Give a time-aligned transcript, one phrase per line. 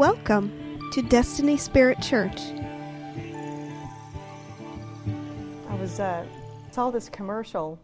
[0.00, 2.40] Welcome to Destiny Spirit Church.
[5.68, 6.24] I was uh,
[6.70, 7.78] saw this commercial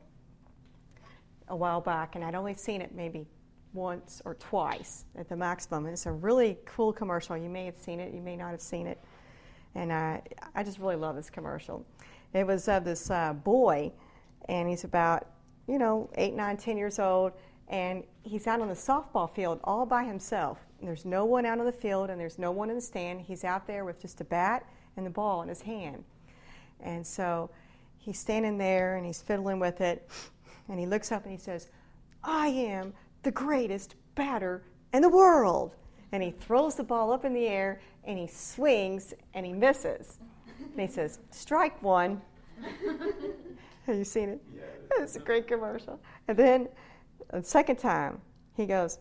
[1.49, 3.27] a while back, and I'd only seen it maybe
[3.75, 5.85] once or twice at the maximum.
[5.85, 7.37] It's a really cool commercial.
[7.37, 8.99] You may have seen it, you may not have seen it,
[9.75, 10.17] and uh,
[10.55, 11.85] I just really love this commercial.
[12.33, 13.93] It was of this uh, boy,
[14.49, 15.27] and he's about
[15.69, 17.33] you know eight, nine, ten years old,
[17.69, 20.66] and he's out on the softball field all by himself.
[20.83, 23.21] There's no one out on the field, and there's no one in the stand.
[23.21, 24.67] He's out there with just a bat
[24.97, 26.05] and the ball in his hand,
[26.81, 27.51] and so
[27.99, 30.09] he's standing there and he's fiddling with it,
[30.69, 31.69] and he looks up and he says,
[32.23, 34.63] "I am the greatest batter
[34.93, 35.75] in the world."
[36.13, 40.19] And he throws the ball up in the air and he swings and he misses.
[40.59, 42.23] And he says, "Strike one."
[43.87, 44.43] Have you seen it?
[44.55, 44.63] Yeah.
[45.03, 46.01] It's a great commercial.
[46.27, 46.69] And then
[47.33, 48.21] the second time,
[48.57, 48.99] he goes,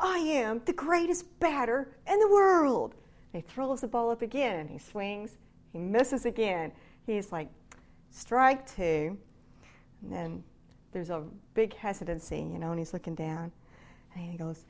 [0.00, 2.94] I am the greatest batter in the world.
[3.32, 5.38] And he throws the ball up again and he swings.
[5.72, 6.72] He misses again.
[7.06, 7.48] He's like,
[8.10, 9.16] strike two.
[10.02, 10.44] And then
[10.92, 11.22] there's a
[11.54, 13.52] big hesitancy, you know, and he's looking down.
[14.14, 14.64] And he goes,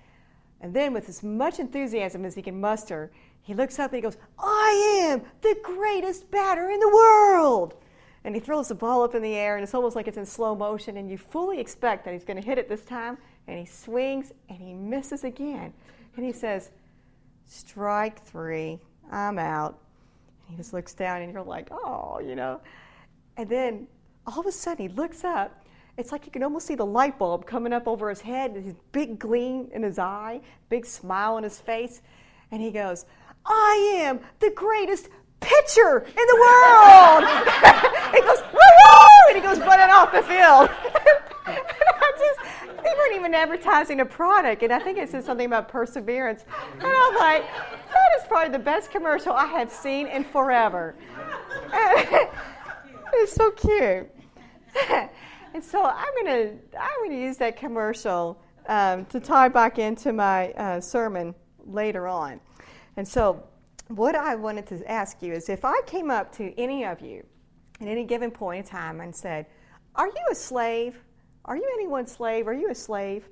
[0.60, 4.02] and then with as much enthusiasm as he can muster, he looks up and he
[4.02, 7.74] goes, I am the greatest batter in the world
[8.26, 10.26] and he throws the ball up in the air, and it's almost like it's in
[10.26, 13.16] slow motion, and you fully expect that he's going to hit it this time,
[13.48, 15.72] and he swings and he misses again.
[16.16, 16.70] And he says,
[17.46, 18.78] Strike three,
[19.10, 19.78] I'm out.
[20.46, 22.60] And he just looks down, and you're like, Oh, you know.
[23.36, 23.86] And then
[24.26, 25.64] all of a sudden, he looks up.
[25.96, 28.74] It's like you can almost see the light bulb coming up over his head, his
[28.92, 32.02] big gleam in his eye, big smile on his face.
[32.50, 33.06] And he goes,
[33.46, 35.08] I am the greatest
[35.40, 37.24] pitcher in the world.
[38.14, 39.28] he goes, woohoo!
[39.28, 40.70] And he goes running off the field.
[43.06, 46.44] weren't even advertising a product, and I think it said something about perseverance.
[46.74, 50.94] And I'm like, that is probably the best commercial I have seen in forever.
[53.12, 54.10] it's so cute.
[55.54, 60.50] and so I'm gonna I'm gonna use that commercial um, to tie back into my
[60.52, 62.40] uh, sermon later on.
[62.96, 63.42] And so
[63.88, 67.24] what I wanted to ask you is if I came up to any of you
[67.80, 69.46] at any given point in time and said,
[69.94, 70.98] Are you a slave?
[71.46, 72.48] Are you anyone's slave?
[72.48, 73.28] Are you a slave?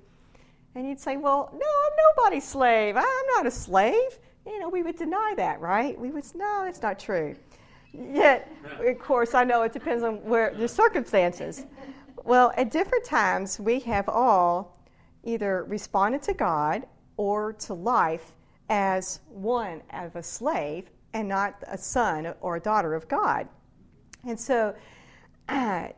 [0.74, 2.96] And you'd say, Well, no, I'm nobody's slave.
[2.96, 4.18] I'm not a slave.
[4.46, 5.98] You know, we would deny that, right?
[5.98, 7.34] We would, say, no, it's not true.
[7.92, 11.64] Yet, of course, I know it depends on where the circumstances.
[12.24, 14.78] Well, at different times, we have all
[15.22, 16.86] either responded to God
[17.16, 18.32] or to life
[18.68, 23.48] as one of a slave and not a son or a daughter of God.
[24.26, 24.74] And so,
[25.48, 25.88] uh,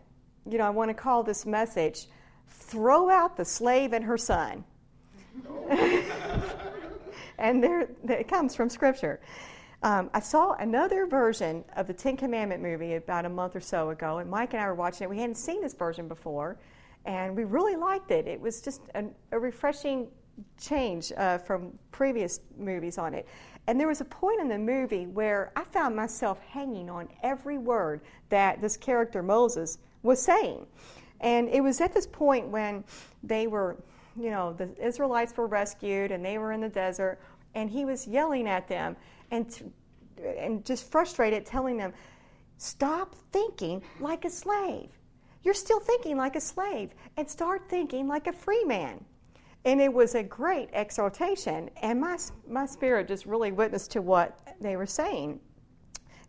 [0.48, 2.06] you know, I want to call this message
[2.48, 4.64] Throw Out the Slave and Her Son.
[7.38, 9.20] and there, it comes from Scripture.
[9.82, 13.90] Um, I saw another version of the Ten Commandment movie about a month or so
[13.90, 15.10] ago, and Mike and I were watching it.
[15.10, 16.58] We hadn't seen this version before,
[17.04, 18.26] and we really liked it.
[18.26, 20.08] It was just a, a refreshing
[20.58, 23.26] change uh, from previous movies on it.
[23.66, 27.58] And there was a point in the movie where I found myself hanging on every
[27.58, 30.66] word that this character Moses was saying.
[31.20, 32.84] And it was at this point when
[33.22, 33.76] they were,
[34.18, 37.20] you know, the Israelites were rescued and they were in the desert,
[37.54, 38.96] and he was yelling at them
[39.30, 39.64] and, t-
[40.38, 41.92] and just frustrated, telling them,
[42.58, 44.88] Stop thinking like a slave.
[45.42, 49.04] You're still thinking like a slave, and start thinking like a free man
[49.66, 52.16] and it was a great exhortation and my,
[52.48, 55.38] my spirit just really witnessed to what they were saying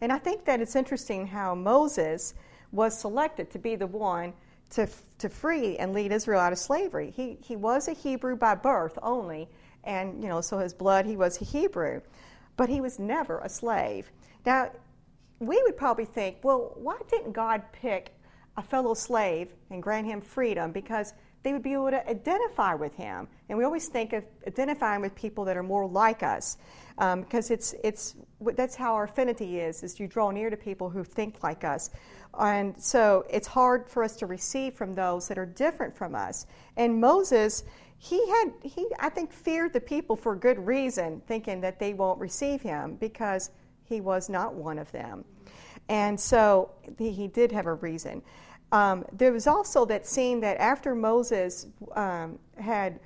[0.01, 2.33] and i think that it's interesting how moses
[2.71, 4.33] was selected to be the one
[4.69, 8.53] to, to free and lead israel out of slavery he, he was a hebrew by
[8.53, 9.47] birth only
[9.83, 12.01] and you know so his blood he was a hebrew
[12.57, 14.11] but he was never a slave
[14.45, 14.69] now
[15.39, 18.13] we would probably think well why didn't god pick
[18.57, 22.93] a fellow slave and grant him freedom because they would be able to identify with
[22.95, 23.27] him.
[23.47, 26.57] And we always think of identifying with people that are more like us,
[26.97, 30.89] um, because it's it's that's how our affinity is: is you draw near to people
[30.89, 31.89] who think like us.
[32.39, 36.45] And so it's hard for us to receive from those that are different from us.
[36.75, 37.63] And Moses,
[37.97, 42.19] he had he I think feared the people for good reason, thinking that they won't
[42.19, 43.51] receive him because
[43.85, 45.25] he was not one of them.
[45.89, 48.21] And so he, did have a reason.
[48.71, 52.99] Um, there was also that scene that after Moses um, had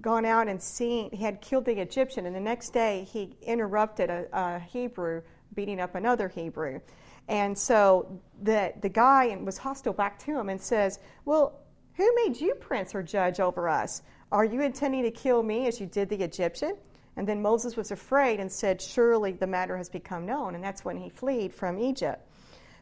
[0.00, 4.10] gone out and seen, he had killed the Egyptian, and the next day he interrupted
[4.10, 5.22] a, a Hebrew
[5.54, 6.80] beating up another Hebrew.
[7.28, 11.60] And so the, the guy was hostile back to him and says, Well,
[11.94, 14.02] who made you prince or judge over us?
[14.30, 16.76] Are you intending to kill me as you did the Egyptian?
[17.16, 20.54] And then Moses was afraid and said, Surely the matter has become known.
[20.54, 22.28] And that's when he fled from Egypt.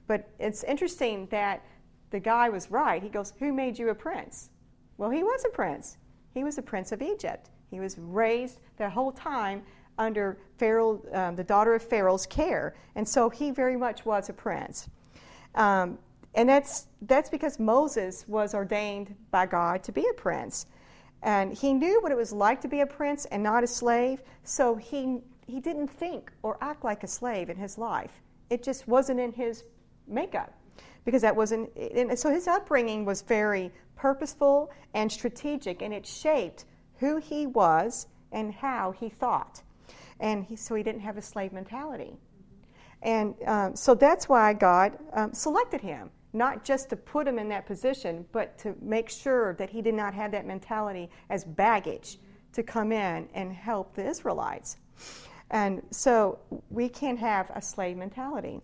[0.06, 1.64] But it's interesting that
[2.11, 3.02] the guy was right.
[3.02, 4.50] He goes, Who made you a prince?
[4.99, 5.97] Well, he was a prince.
[6.32, 7.50] He was a prince of Egypt.
[7.70, 9.62] He was raised the whole time
[9.99, 12.75] under Pharaoh, um, the daughter of Pharaoh's care.
[12.94, 14.88] And so he very much was a prince.
[15.55, 15.99] Um,
[16.35, 20.67] and that's, that's because Moses was ordained by God to be a prince.
[21.23, 24.23] And he knew what it was like to be a prince and not a slave,
[24.43, 28.11] so he, he didn't think or act like a slave in his life.
[28.50, 29.64] It just wasn't in his
[30.06, 30.52] makeup
[31.05, 31.75] because that wasn't.
[31.76, 36.67] And so his upbringing was very purposeful and strategic, and it shaped
[36.99, 39.62] who he was and how he thought.
[40.20, 42.14] And he, so he didn't have a slave mentality.
[43.02, 47.49] And um, so that's why God um, selected him not just to put him in
[47.49, 52.19] that position, but to make sure that he did not have that mentality as baggage
[52.52, 54.76] to come in and help the Israelites.
[55.50, 56.40] And so
[56.70, 58.61] we can't have a slave mentality.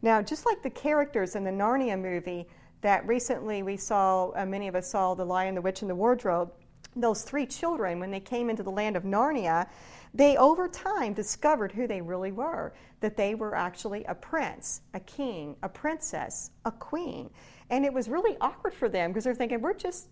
[0.00, 2.48] Now, just like the characters in the Narnia movie
[2.80, 5.94] that recently we saw, uh, many of us saw The Lion, the Witch, and the
[5.94, 6.50] Wardrobe,
[6.96, 9.68] those three children, when they came into the land of Narnia,
[10.12, 15.00] they over time discovered who they really were that they were actually a prince, a
[15.00, 17.30] king, a princess, a queen.
[17.70, 20.08] And it was really awkward for them because they're thinking, we're just,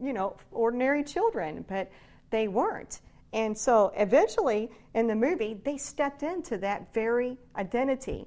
[0.00, 1.90] you know, ordinary children, but
[2.30, 3.00] they weren't.
[3.32, 8.26] And so eventually in the movie, they stepped into that very identity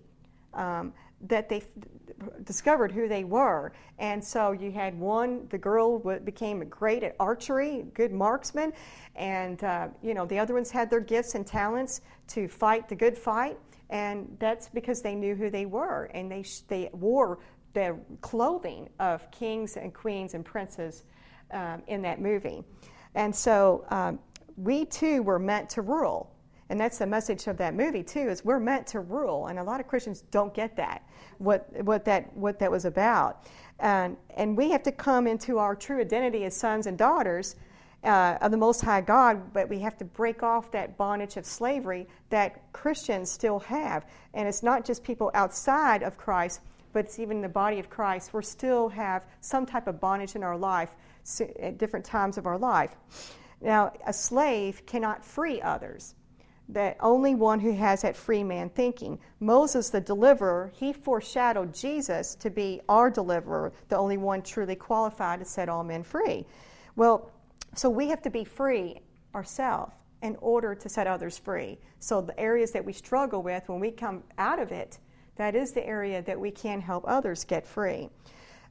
[0.53, 0.93] um,
[1.27, 1.63] that they
[2.43, 3.73] discovered who they were.
[3.99, 8.73] And so you had one, the girl became great at archery, good marksman,
[9.15, 12.95] and uh, you know the other ones had their gifts and talents to fight the
[12.95, 13.57] good fight,
[13.89, 17.39] and that's because they knew who they were, and they they wore
[17.73, 21.03] the clothing of kings and queens and princes
[21.51, 22.63] um, in that movie,
[23.15, 24.19] and so um,
[24.57, 26.33] we too were meant to rule.
[26.71, 29.47] And that's the message of that movie too, is we're meant to rule.
[29.47, 31.03] And a lot of Christians don't get that,
[31.37, 33.43] what, what, that, what that was about.
[33.79, 37.57] And, and we have to come into our true identity as sons and daughters
[38.05, 41.45] uh, of the Most High God, but we have to break off that bondage of
[41.45, 44.05] slavery that Christians still have.
[44.33, 46.61] And it's not just people outside of Christ,
[46.93, 48.33] but it's even the body of Christ.
[48.33, 50.95] We still have some type of bondage in our life
[51.61, 52.95] at different times of our life.
[53.59, 56.15] Now, a slave cannot free others
[56.71, 59.19] that only one who has that free man thinking.
[59.39, 65.39] Moses, the deliverer, he foreshadowed Jesus to be our deliverer, the only one truly qualified
[65.39, 66.45] to set all men free.
[66.95, 67.29] Well,
[67.75, 69.01] so we have to be free
[69.35, 69.91] ourselves
[70.21, 71.77] in order to set others free.
[71.99, 74.99] So the areas that we struggle with, when we come out of it,
[75.35, 78.09] that is the area that we can help others get free.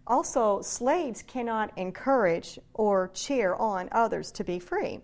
[0.06, 5.00] Also, slaves cannot encourage or cheer on others to be free.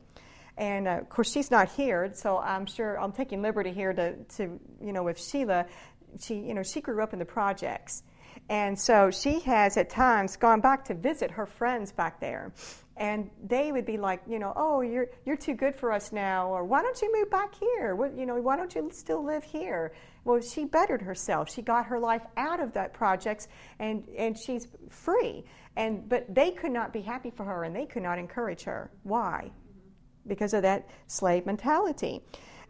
[0.59, 4.17] And uh, of course, she's not here, so I'm sure I'm taking liberty here to,
[4.37, 5.67] to, you know, with Sheila.
[6.21, 8.03] She, you know, she grew up in the projects.
[8.49, 12.53] And so she has at times gone back to visit her friends back there.
[12.97, 16.49] And they would be like, you know, oh, you're, you're too good for us now,
[16.49, 17.95] or why don't you move back here?
[17.95, 19.93] What, you know, why don't you still live here?
[20.25, 21.53] Well, she bettered herself.
[21.53, 23.49] She got her life out of that projects,
[23.79, 25.45] and, and she's free.
[25.77, 28.91] And, but they could not be happy for her, and they could not encourage her.
[29.03, 29.51] Why?
[30.27, 32.23] Because of that slave mentality.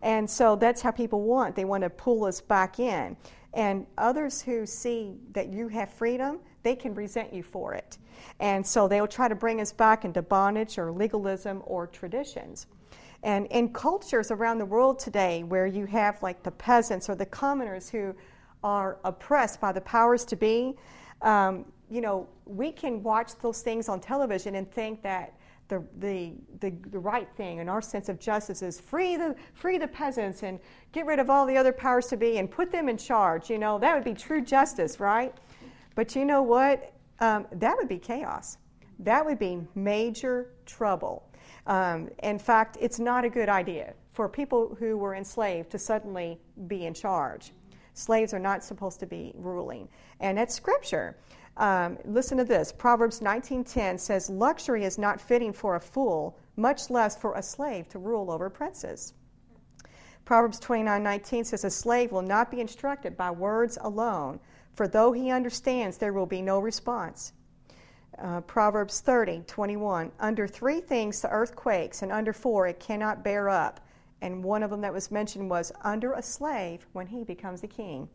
[0.02, 1.56] And so that's how people want.
[1.56, 3.16] They want to pull us back in.
[3.54, 7.98] And others who see that you have freedom, they can resent you for it.
[8.40, 12.66] And so they'll try to bring us back into bondage or legalism or traditions.
[13.22, 17.26] And in cultures around the world today where you have like the peasants or the
[17.26, 18.14] commoners who
[18.62, 20.74] are oppressed by the powers to be,
[21.22, 25.35] um, you know, we can watch those things on television and think that
[25.68, 29.78] the, the, the, the, right thing and our sense of justice is free the, free
[29.78, 30.60] the peasants and
[30.92, 33.50] get rid of all the other powers to be and put them in charge.
[33.50, 35.34] You know, that would be true justice, right?
[35.94, 36.92] But you know what?
[37.20, 38.58] Um, that would be chaos.
[39.00, 41.28] That would be major trouble.
[41.66, 46.38] Um, in fact, it's not a good idea for people who were enslaved to suddenly
[46.68, 47.52] be in charge.
[47.94, 49.88] Slaves are not supposed to be ruling.
[50.20, 51.16] And that's scripture.
[51.56, 52.70] Um, listen to this.
[52.70, 57.88] Proverbs 19:10 says, "Luxury is not fitting for a fool, much less for a slave
[57.88, 59.14] to rule over princes."
[60.26, 64.40] Proverbs 29:19 says, "A slave will not be instructed by words alone,
[64.74, 67.32] for though he understands, there will be no response."
[68.18, 73.48] Uh, Proverbs 30:21, "Under three things the earth quakes, and under four it cannot bear
[73.48, 73.80] up."
[74.20, 77.68] And one of them that was mentioned was under a slave when he becomes a
[77.68, 78.08] king.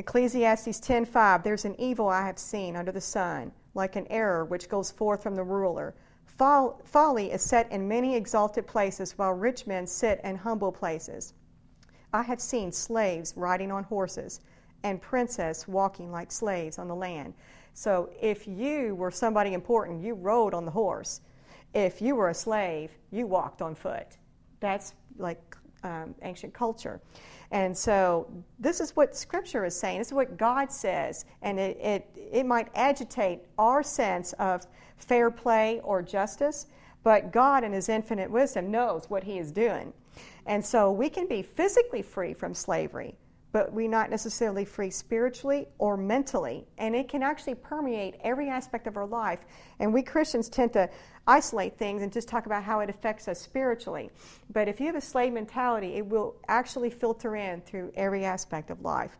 [0.00, 4.70] Ecclesiastes 10:5 There's an evil I have seen under the sun, like an error which
[4.70, 5.94] goes forth from the ruler,
[6.26, 11.34] Folly is set in many exalted places, while rich men sit in humble places.
[12.14, 14.40] I have seen slaves riding on horses
[14.84, 17.34] and princes walking like slaves on the land.
[17.74, 21.20] So if you were somebody important, you rode on the horse.
[21.74, 24.16] If you were a slave, you walked on foot.
[24.60, 27.00] That's like um, ancient culture.
[27.52, 29.98] And so this is what Scripture is saying.
[29.98, 31.24] This is what God says.
[31.42, 36.66] And it, it, it might agitate our sense of fair play or justice,
[37.02, 39.92] but God, in His infinite wisdom, knows what He is doing.
[40.46, 43.14] And so we can be physically free from slavery,
[43.52, 46.66] but we're not necessarily free spiritually or mentally.
[46.78, 49.40] And it can actually permeate every aspect of our life.
[49.78, 50.88] And we Christians tend to
[51.26, 54.10] isolate things and just talk about how it affects us spiritually.
[54.52, 58.70] But if you have a slave mentality, it will actually filter in through every aspect
[58.70, 59.16] of life.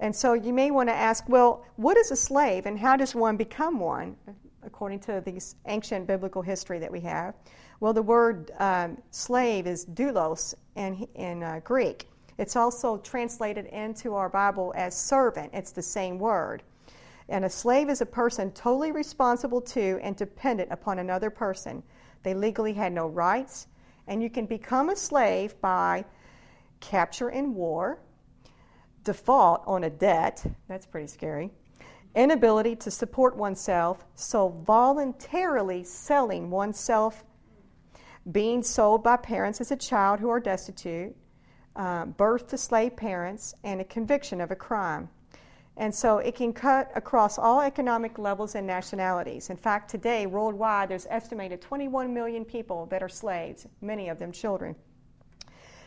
[0.00, 3.14] And so you may want to ask, well, what is a slave and how does
[3.14, 4.16] one become one,
[4.64, 7.34] according to this ancient biblical history that we have?
[7.78, 12.08] Well, the word um, slave is doulos in, in uh, Greek.
[12.42, 15.50] It's also translated into our Bible as servant.
[15.52, 16.64] It's the same word.
[17.28, 21.84] And a slave is a person totally responsible to and dependent upon another person.
[22.24, 23.68] They legally had no rights.
[24.08, 26.04] And you can become a slave by
[26.80, 28.00] capture in war,
[29.04, 31.48] default on a debt, that's pretty scary,
[32.16, 37.22] inability to support oneself, so voluntarily selling oneself,
[38.32, 41.14] being sold by parents as a child who are destitute,
[41.76, 45.08] uh, birth to slave parents, and a conviction of a crime.
[45.76, 49.48] And so it can cut across all economic levels and nationalities.
[49.48, 54.32] In fact, today, worldwide, there's estimated 21 million people that are slaves, many of them
[54.32, 54.76] children.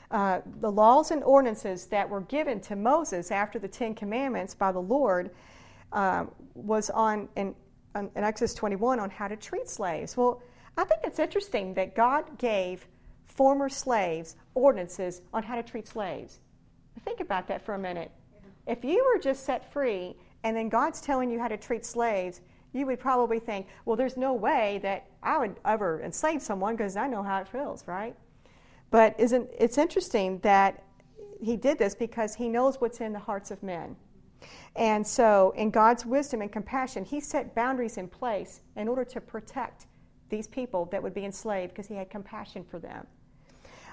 [0.10, 4.72] Uh, the laws and ordinances that were given to Moses after the Ten Commandments by
[4.72, 5.32] the Lord
[5.92, 7.56] uh, was on in,
[7.96, 10.18] in Exodus 21 on how to treat slaves.
[10.18, 10.42] Well,
[10.78, 12.88] I think it's interesting that God gave
[13.36, 16.40] former slaves ordinances on how to treat slaves.
[17.04, 18.12] Think about that for a minute.
[18.66, 22.42] If you were just set free and then God's telling you how to treat slaves,
[22.74, 26.96] you would probably think, well, there's no way that I would ever enslave someone because
[26.98, 28.16] I know how it feels, right?
[28.90, 30.84] But isn't it's interesting that
[31.42, 33.96] he did this because he knows what's in the hearts of men.
[34.76, 39.22] And so, in God's wisdom and compassion, he set boundaries in place in order to
[39.22, 39.88] protect
[40.30, 43.08] these people that would be enslaved because he had compassion for them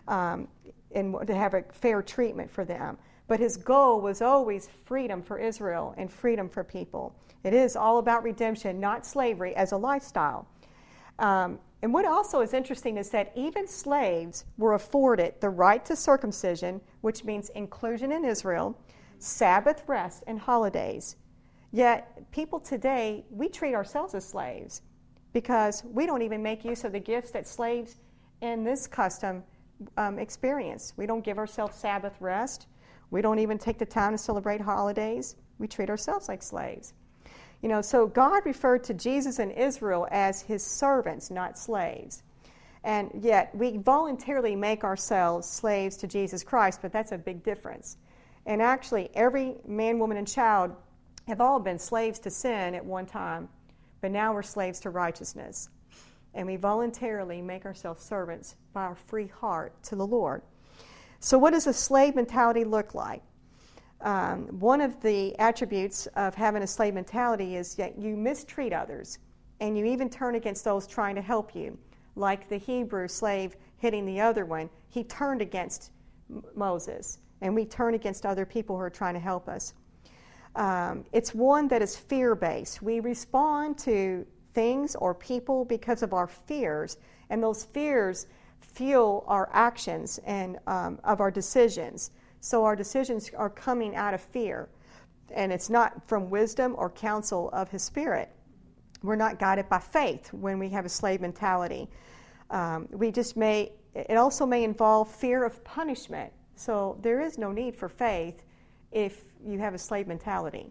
[0.09, 0.49] um,
[0.95, 2.99] and to have a fair treatment for them.
[3.29, 7.15] But his goal was always freedom for Israel and freedom for people.
[7.45, 10.47] It is all about redemption, not slavery as a lifestyle.
[11.19, 15.97] Um, and what also is interesting is that even slaves were afforded the right to
[15.97, 18.79] circumcision, which means inclusion in Israel,
[19.19, 21.17] Sabbath rest, and holidays.
[21.73, 24.83] Yet, people today, we treat ourselves as slaves
[25.33, 27.97] because we don't even make use of the gifts that slaves
[28.43, 29.43] in this custom
[29.97, 30.93] um, experience.
[30.97, 32.67] We don't give ourselves Sabbath rest.
[33.11, 35.37] We don't even take the time to celebrate holidays.
[35.59, 36.95] We treat ourselves like slaves.
[37.63, 42.23] You know, so God referred to Jesus and Israel as his servants, not slaves.
[42.85, 47.97] And yet, we voluntarily make ourselves slaves to Jesus Christ, but that's a big difference.
[48.47, 50.75] And actually, every man, woman, and child
[51.29, 53.49] have all been slaves to sin at one time,
[54.01, 55.69] but now we're slaves to righteousness.
[56.35, 60.43] And we voluntarily make ourselves servants by our free heart to the Lord.
[61.21, 63.23] So, what does a slave mentality look like?
[64.01, 69.19] Um, one of the attributes of having a slave mentality is that you mistreat others
[69.61, 71.79] and you even turn against those trying to help you.
[72.17, 75.93] Like the Hebrew slave hitting the other one, he turned against
[76.55, 79.75] Moses, and we turn against other people who are trying to help us.
[80.57, 82.83] Um, it's one that is fear based.
[82.83, 86.99] We respond to things or people because of our fears,
[87.31, 88.27] and those fears
[88.61, 92.11] fuel our actions and um, of our decisions.
[92.41, 94.69] So our decisions are coming out of fear,
[95.35, 98.31] and it's not from wisdom or counsel of His Spirit.
[99.03, 101.89] We're not guided by faith when we have a slave mentality.
[102.51, 103.73] Um, we just may.
[103.95, 106.33] It also may involve fear of punishment.
[106.55, 108.43] So there is no need for faith
[108.91, 110.71] if you have a slave mentality.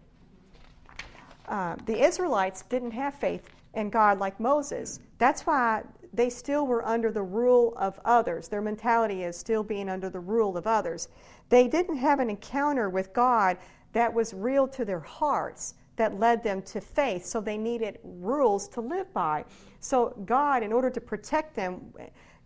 [1.48, 5.00] Uh, the Israelites didn't have faith in God like Moses.
[5.18, 8.48] That's why they still were under the rule of others.
[8.48, 11.08] Their mentality is still being under the rule of others.
[11.48, 13.56] They didn't have an encounter with God
[13.92, 18.68] that was real to their hearts that led them to faith, so they needed rules
[18.68, 19.44] to live by.
[19.80, 21.92] So, God, in order to protect them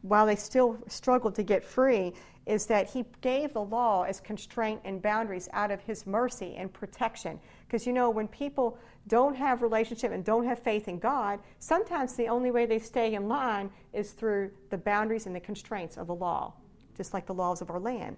[0.03, 2.13] while they still struggled to get free,
[2.47, 6.73] is that He gave the law as constraint and boundaries out of His mercy and
[6.73, 7.41] protection.
[7.67, 12.15] Because you know, when people don't have relationship and don't have faith in God, sometimes
[12.15, 16.07] the only way they stay in line is through the boundaries and the constraints of
[16.07, 16.55] the law,
[16.97, 18.17] just like the laws of our land.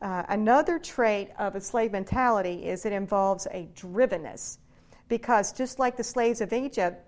[0.00, 4.58] Uh, another trait of a slave mentality is it involves a drivenness,
[5.08, 7.06] because just like the slaves of Egypt,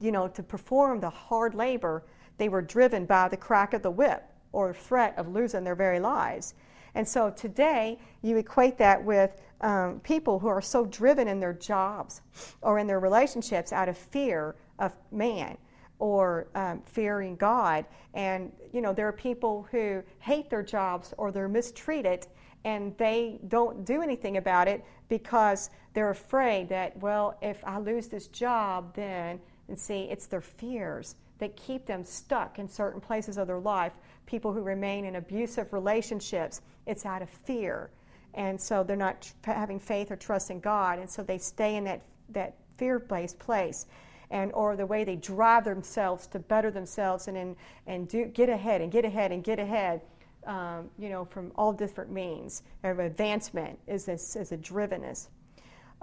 [0.00, 2.04] you know, to perform the hard labor,
[2.36, 6.00] they were driven by the crack of the whip or threat of losing their very
[6.00, 6.54] lives.
[6.94, 11.52] And so today, you equate that with um, people who are so driven in their
[11.52, 12.22] jobs
[12.62, 15.56] or in their relationships out of fear of man
[15.98, 17.84] or um, fearing God.
[18.14, 22.26] And, you know, there are people who hate their jobs or they're mistreated
[22.64, 28.08] and they don't do anything about it because they're afraid that, well, if I lose
[28.08, 33.38] this job, then, and see, it's their fears that keep them stuck in certain places
[33.38, 33.92] of their life.
[34.28, 37.88] People who remain in abusive relationships, it's out of fear.
[38.34, 41.84] And so they're not having faith or trust in God, and so they stay in
[41.84, 43.86] that, that fear based place.
[44.30, 47.56] And, or the way they drive themselves to better themselves and, and,
[47.86, 50.02] and do, get ahead and get ahead and get ahead,
[50.46, 55.28] um, you know, from all different means of advancement is, this, is a drivenness.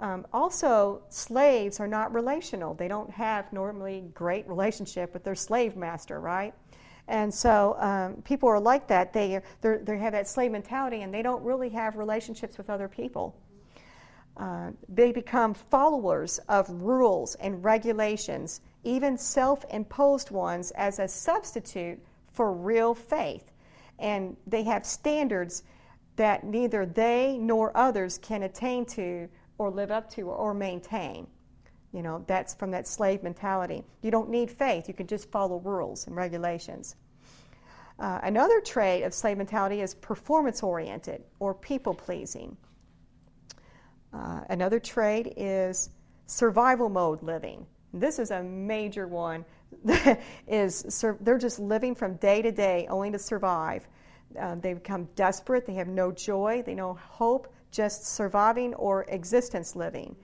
[0.00, 2.74] Um, also, slaves are not relational.
[2.74, 6.52] They don't have normally great relationship with their slave master, right?
[7.08, 9.12] And so um, people are like that.
[9.12, 13.36] They, they have that slave mentality and they don't really have relationships with other people.
[14.36, 21.98] Uh, they become followers of rules and regulations, even self imposed ones, as a substitute
[22.32, 23.50] for real faith.
[23.98, 25.62] And they have standards
[26.16, 31.26] that neither they nor others can attain to or live up to or maintain.
[31.96, 33.82] You know, that's from that slave mentality.
[34.02, 36.94] You don't need faith, you can just follow rules and regulations.
[37.98, 42.54] Uh, another trait of slave mentality is performance oriented or people pleasing.
[44.12, 45.88] Uh, another trait is
[46.26, 47.64] survival mode living.
[47.94, 49.46] This is a major one.
[50.46, 53.88] is they're just living from day to day only to survive.
[54.38, 55.64] Uh, they become desperate.
[55.64, 56.62] They have no joy.
[56.66, 60.14] They no hope just surviving or existence living.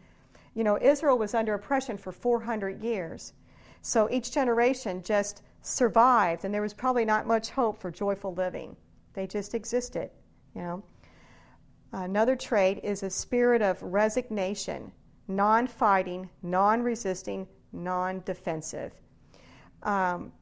[0.54, 3.32] You know, Israel was under oppression for 400 years.
[3.80, 8.76] So each generation just survived, and there was probably not much hope for joyful living.
[9.14, 10.10] They just existed,
[10.54, 10.82] you know.
[11.92, 14.92] Another trait is a spirit of resignation,
[15.28, 18.92] non fighting, non resisting, non defensive.
[19.82, 20.32] Um,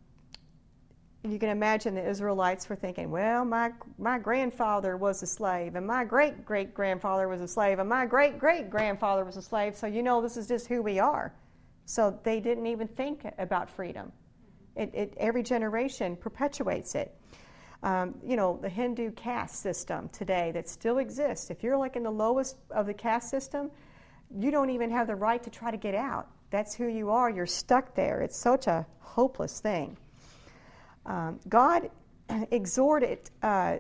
[1.23, 5.87] you can imagine the Israelites were thinking, well, my, my grandfather was a slave, and
[5.87, 9.77] my great great grandfather was a slave, and my great great grandfather was a slave,
[9.77, 11.35] so you know this is just who we are.
[11.85, 14.13] So they didn't even think about freedom.
[14.77, 17.15] It, it, every generation perpetuates it.
[17.83, 22.03] Um, you know, the Hindu caste system today that still exists, if you're like in
[22.03, 23.71] the lowest of the caste system,
[24.39, 26.29] you don't even have the right to try to get out.
[26.51, 27.29] That's who you are.
[27.29, 28.21] You're stuck there.
[28.23, 29.97] It's such a hopeless thing.
[31.07, 31.91] Um, God
[32.51, 33.79] exhorted, uh,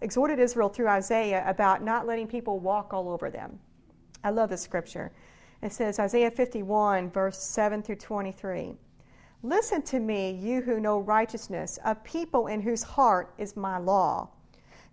[0.00, 3.58] exhorted Israel through Isaiah about not letting people walk all over them.
[4.24, 5.12] I love this scripture.
[5.62, 8.74] It says, Isaiah 51, verse 7 through 23.
[9.42, 14.28] Listen to me, you who know righteousness, a people in whose heart is my law.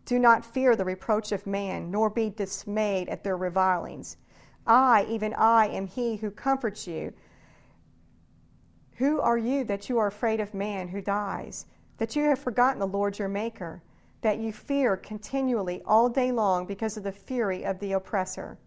[0.05, 4.17] Do not fear the reproach of man, nor be dismayed at their revilings.
[4.65, 7.13] I, even I, am he who comforts you.
[8.97, 11.67] Who are you that you are afraid of man who dies?
[11.99, 13.83] That you have forgotten the Lord your Maker?
[14.21, 18.57] That you fear continually all day long because of the fury of the oppressor?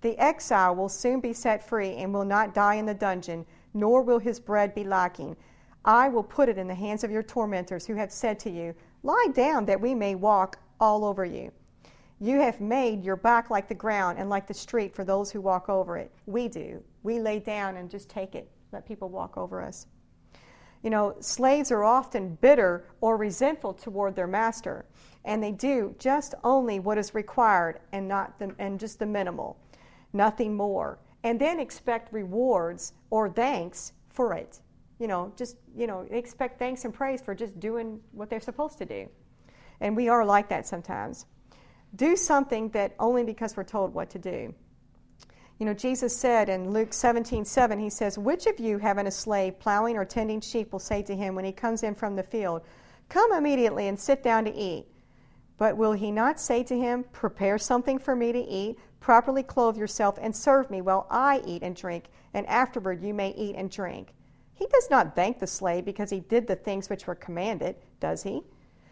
[0.00, 4.02] The exile will soon be set free and will not die in the dungeon, nor
[4.02, 5.36] will his bread be lacking.
[5.84, 8.76] I will put it in the hands of your tormentors who have said to you,
[9.02, 11.50] Lie down that we may walk all over you.
[12.20, 15.40] You have made your back like the ground and like the street for those who
[15.40, 16.12] walk over it.
[16.26, 16.84] We do.
[17.02, 19.86] We lay down and just take it let people walk over us.
[20.82, 24.84] You know, slaves are often bitter or resentful toward their master,
[25.24, 29.56] and they do just only what is required and not the, and just the minimal,
[30.12, 34.60] nothing more, and then expect rewards or thanks for it.
[34.98, 38.78] You know, just you know, expect thanks and praise for just doing what they're supposed
[38.78, 39.08] to do.
[39.80, 41.26] And we are like that sometimes.
[41.94, 44.54] Do something that only because we're told what to do.
[45.58, 49.10] You know, Jesus said in Luke 17, 7, he says, Which of you, having a
[49.10, 52.22] slave plowing or tending sheep, will say to him when he comes in from the
[52.22, 52.62] field,
[53.08, 54.86] Come immediately and sit down to eat?
[55.58, 59.76] But will he not say to him, Prepare something for me to eat, properly clothe
[59.76, 63.70] yourself, and serve me while I eat and drink, and afterward you may eat and
[63.70, 64.14] drink?
[64.54, 68.22] He does not thank the slave because he did the things which were commanded, does
[68.22, 68.42] he?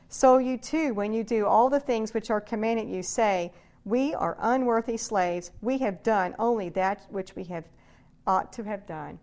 [0.09, 3.53] So you too, when you do all the things which are commanded you, say,
[3.85, 5.53] We are unworthy slaves.
[5.63, 7.65] We have done only that which we have
[8.27, 9.19] ought to have done.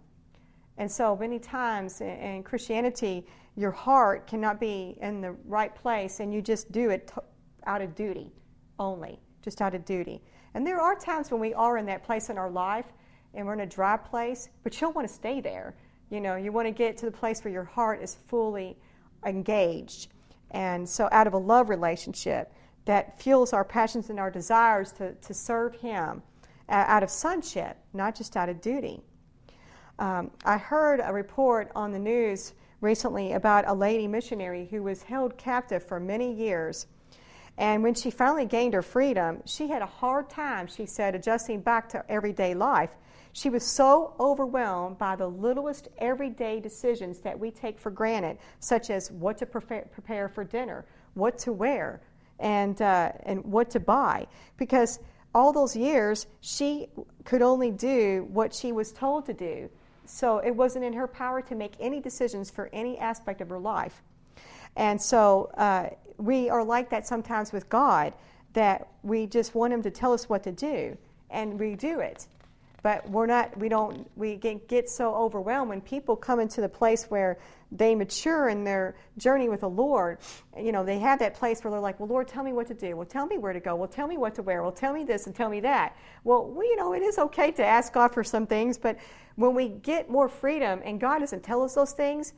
[0.77, 6.33] And so many times in Christianity, your heart cannot be in the right place and
[6.33, 7.11] you just do it
[7.65, 8.31] out of duty
[8.79, 10.21] only, just out of duty.
[10.53, 12.85] And there are times when we are in that place in our life
[13.33, 15.75] and we're in a dry place, but you don't want to stay there.
[16.09, 18.77] You know, you want to get to the place where your heart is fully
[19.25, 20.09] engaged.
[20.51, 22.53] And so, out of a love relationship
[22.88, 26.23] that fuels our passions and our desires to, to serve Him
[26.69, 29.02] out of sonship, not just out of duty.
[30.00, 35.04] Um, I heard a report on the news recently about a lady missionary who was
[35.04, 36.88] held captive for many years.
[37.58, 41.62] And when she finally gained her freedom, she had a hard time, she said, adjusting
[41.62, 42.91] back to everyday life.
[43.34, 48.89] She was so overwhelmed by the littlest everyday decisions that we take for granted, such
[48.89, 52.02] as what to prepare for dinner, what to wear,
[52.39, 54.28] and, uh, and what to buy.
[54.58, 55.00] Because
[55.34, 56.88] all those years, she
[57.26, 59.69] could only do what she was told to do.
[60.06, 63.60] So it wasn't in her power to make any decisions for any aspect of her
[63.60, 64.02] life.
[64.76, 68.13] And so uh, we are like that sometimes with God,
[68.54, 70.97] that we just want Him to tell us what to do,
[71.30, 72.28] and we do it.
[72.88, 76.69] But we're not, we don't, we get, get so overwhelmed when people come into the
[76.69, 77.38] place where
[77.69, 80.19] they mature in their journey with the Lord.
[80.58, 82.73] You know, they have that place where they're like, well, Lord, tell me what to
[82.73, 82.95] do.
[82.95, 83.76] Well, tell me where to go.
[83.76, 84.62] Well, tell me what to wear.
[84.63, 85.97] Well, tell me this and tell me that.
[86.23, 88.97] Well, we, you know, it is okay to ask God for some things, but
[89.36, 92.32] when we get more freedom and God doesn't tell us those things,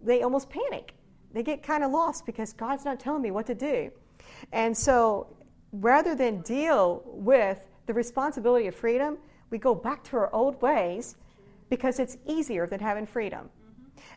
[0.00, 0.94] they almost panic.
[1.32, 3.90] They get kind of lost because God's not telling me what to do.
[4.52, 5.26] And so
[5.72, 9.18] rather than deal with the responsibility of freedom,
[9.50, 11.16] we go back to our old ways
[11.70, 13.50] because it's easier than having freedom.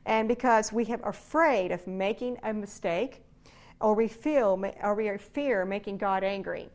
[0.05, 3.23] And because we are afraid of making a mistake
[3.79, 6.69] or we feel or we fear making God angry.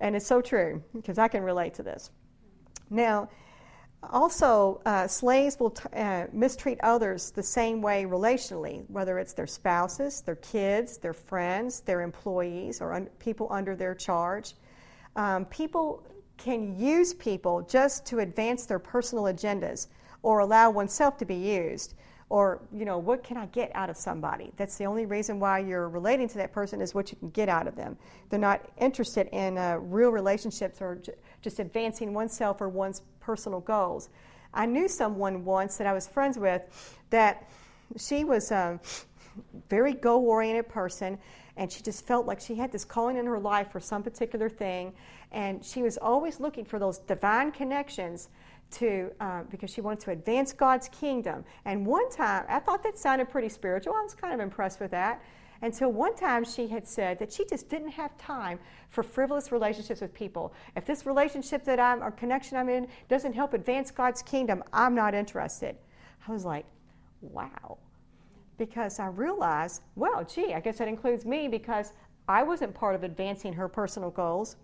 [0.00, 2.10] And it's so true because I can relate to this.
[2.90, 3.28] Now,
[4.02, 9.46] also, uh, slaves will t- uh, mistreat others the same way relationally, whether it's their
[9.46, 14.54] spouses, their kids, their friends, their employees, or un- people under their charge.
[15.16, 16.06] Um, people
[16.38, 19.88] can use people just to advance their personal agendas
[20.22, 21.94] or allow oneself to be used
[22.30, 24.52] or you know what can i get out of somebody?
[24.56, 27.48] That's the only reason why you're relating to that person is what you can get
[27.48, 27.96] out of them.
[28.28, 33.60] They're not interested in uh, real relationships or j- just advancing oneself or one's personal
[33.60, 34.10] goals.
[34.52, 36.62] I knew someone once that i was friends with
[37.10, 37.48] that
[37.96, 38.78] she was a
[39.68, 41.18] very goal oriented person
[41.56, 44.48] and she just felt like she had this calling in her life for some particular
[44.48, 44.92] thing
[45.32, 48.28] and she was always looking for those divine connections
[48.70, 51.44] to uh, because she wanted to advance God's kingdom.
[51.64, 53.94] And one time, I thought that sounded pretty spiritual.
[53.94, 55.22] I was kind of impressed with that.
[55.60, 58.60] Until one time she had said that she just didn't have time
[58.90, 60.54] for frivolous relationships with people.
[60.76, 64.94] If this relationship that I'm or connection I'm in doesn't help advance God's kingdom, I'm
[64.94, 65.76] not interested.
[66.26, 66.64] I was like,
[67.20, 67.78] wow.
[68.56, 71.92] Because I realized, well, gee, I guess that includes me because
[72.28, 74.56] I wasn't part of advancing her personal goals.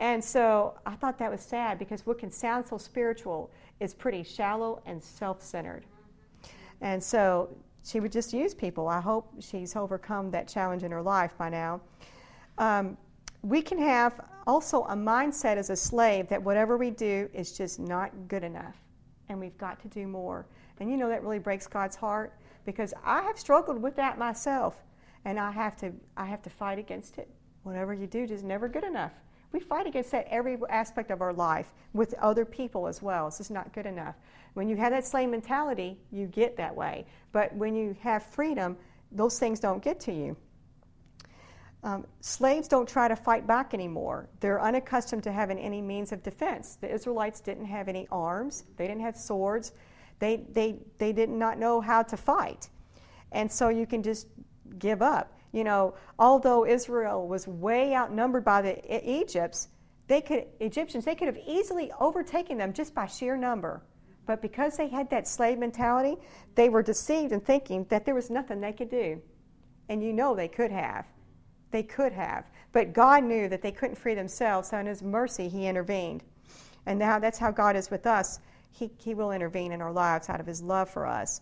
[0.00, 4.22] And so I thought that was sad because what can sound so spiritual is pretty
[4.22, 5.84] shallow and self centered.
[6.80, 8.88] And so she would just use people.
[8.88, 11.82] I hope she's overcome that challenge in her life by now.
[12.56, 12.96] Um,
[13.42, 17.78] we can have also a mindset as a slave that whatever we do is just
[17.78, 18.76] not good enough
[19.28, 20.46] and we've got to do more.
[20.80, 22.34] And you know that really breaks God's heart
[22.64, 24.76] because I have struggled with that myself
[25.26, 27.28] and I have to I have to fight against it.
[27.64, 29.12] Whatever you do is never good enough.
[29.52, 33.26] We fight against that every aspect of our life with other people as well.
[33.26, 34.14] This is not good enough.
[34.54, 37.06] When you have that slave mentality, you get that way.
[37.32, 38.76] But when you have freedom,
[39.12, 40.36] those things don't get to you.
[41.82, 44.28] Um, slaves don't try to fight back anymore.
[44.40, 46.76] They're unaccustomed to having any means of defense.
[46.80, 49.72] The Israelites didn't have any arms, they didn't have swords,
[50.18, 52.68] they, they, they did not know how to fight.
[53.32, 54.26] And so you can just
[54.78, 55.32] give up.
[55.52, 59.68] You know, although Israel was way outnumbered by the Egypts,
[60.06, 63.82] they could Egyptians they could have easily overtaken them just by sheer number.
[64.26, 66.16] But because they had that slave mentality,
[66.54, 69.20] they were deceived in thinking that there was nothing they could do.
[69.88, 71.06] And you know they could have.
[71.72, 72.44] They could have.
[72.72, 76.22] But God knew that they couldn't free themselves, so in His mercy, He intervened.
[76.86, 78.38] And now that's how God is with us.
[78.70, 81.40] He, he will intervene in our lives out of His love for us.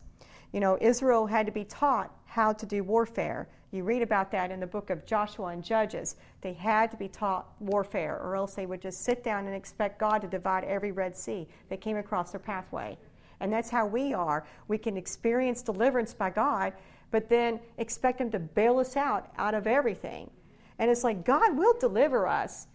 [0.52, 3.48] You know, Israel had to be taught how to do warfare.
[3.70, 6.16] You read about that in the book of Joshua and Judges.
[6.40, 9.98] They had to be taught warfare, or else they would just sit down and expect
[9.98, 12.96] God to divide every Red Sea that came across their pathway.
[13.40, 14.46] And that's how we are.
[14.68, 16.72] We can experience deliverance by God,
[17.10, 20.30] but then expect Him to bail us out out of everything.
[20.78, 22.68] And it's like God will deliver us,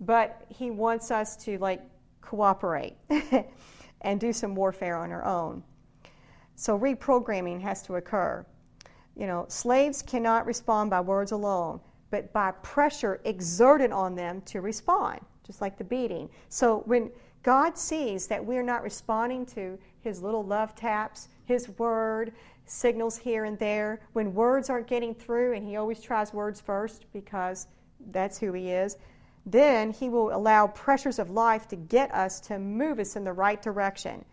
[0.00, 1.82] but he wants us to like
[2.20, 2.96] cooperate
[4.00, 5.62] and do some warfare on our own.
[6.54, 8.44] So reprogramming has to occur.
[9.18, 14.60] You know, slaves cannot respond by words alone, but by pressure exerted on them to
[14.60, 16.30] respond, just like the beating.
[16.48, 17.10] So when
[17.42, 22.32] God sees that we're not responding to his little love taps, his word,
[22.64, 27.06] signals here and there, when words aren't getting through, and he always tries words first
[27.12, 27.66] because
[28.12, 28.98] that's who he is,
[29.46, 33.32] then he will allow pressures of life to get us to move us in the
[33.32, 34.24] right direction.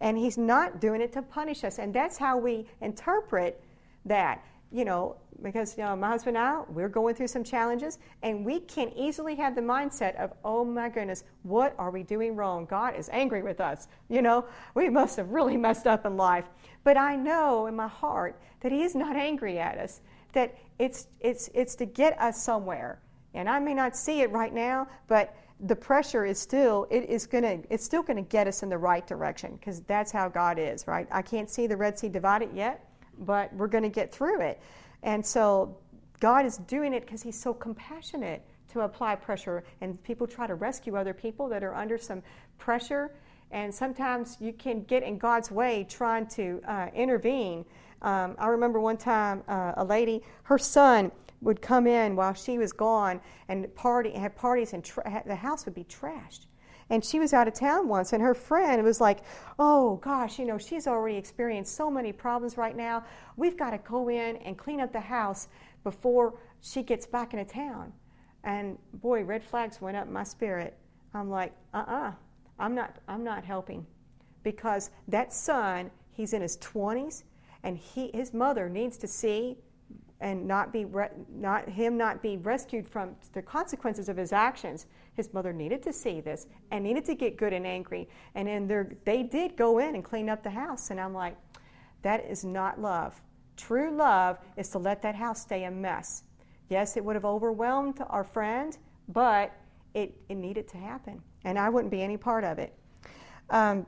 [0.00, 1.78] And he's not doing it to punish us.
[1.80, 3.60] And that's how we interpret
[4.08, 4.44] that.
[4.70, 8.44] You know, because you know, my husband and I, we're going through some challenges, and
[8.44, 12.66] we can easily have the mindset of, oh my goodness, what are we doing wrong?
[12.66, 13.88] God is angry with us.
[14.10, 14.44] You know,
[14.74, 16.44] we must have really messed up in life.
[16.84, 20.00] But I know in my heart that He is not angry at us,
[20.32, 23.00] that it's, it's, it's to get us somewhere.
[23.32, 27.26] And I may not see it right now, but the pressure is still it is
[27.26, 30.28] going to it's still going to get us in the right direction because that's how
[30.28, 31.08] God is, right?
[31.10, 32.87] I can't see the Red Sea divided yet,
[33.20, 34.60] but we're going to get through it.
[35.02, 35.76] And so
[36.20, 39.64] God is doing it because He's so compassionate to apply pressure.
[39.80, 42.22] And people try to rescue other people that are under some
[42.58, 43.10] pressure.
[43.50, 47.64] And sometimes you can get in God's way trying to uh, intervene.
[48.02, 52.58] Um, I remember one time uh, a lady, her son would come in while she
[52.58, 56.47] was gone and party have parties, and tra- the house would be trashed.
[56.90, 59.20] And she was out of town once, and her friend was like,
[59.58, 63.04] Oh gosh, you know, she's already experienced so many problems right now.
[63.36, 65.48] We've got to go in and clean up the house
[65.84, 67.92] before she gets back into town.
[68.44, 70.76] And boy, red flags went up my spirit.
[71.14, 72.12] I'm like, uh uh-uh, uh,
[72.58, 73.86] i am not, I'm not helping.
[74.42, 77.24] Because that son, he's in his 20s,
[77.64, 79.58] and he, his mother needs to see
[80.20, 84.86] and not be re- not him not be rescued from the consequences of his actions.
[85.18, 88.08] His mother needed to see this and needed to get good and angry.
[88.36, 90.90] And then they did go in and clean up the house.
[90.90, 91.36] And I'm like,
[92.02, 93.20] that is not love.
[93.56, 96.22] True love is to let that house stay a mess.
[96.68, 98.78] Yes, it would have overwhelmed our friend,
[99.08, 99.52] but
[99.92, 101.20] it, it needed to happen.
[101.44, 102.72] And I wouldn't be any part of it.
[103.50, 103.86] Um,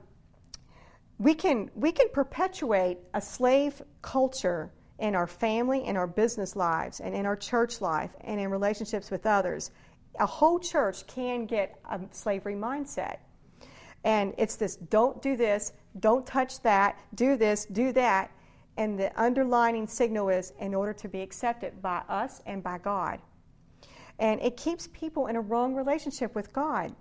[1.18, 6.98] we, can, we can perpetuate a slave culture in our family, in our business lives,
[6.98, 9.70] and in our church life, and in relationships with others.
[10.18, 13.18] A whole church can get a slavery mindset.
[14.05, 18.31] And it's this don't do this, don't touch that, do this, do that.
[18.77, 23.20] And the underlining signal is in order to be accepted by us and by God.
[24.18, 26.94] And it keeps people in a wrong relationship with God.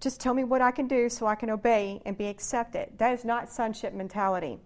[0.00, 2.90] Just tell me what I can do so I can obey and be accepted.
[2.98, 4.58] That is not sonship mentality.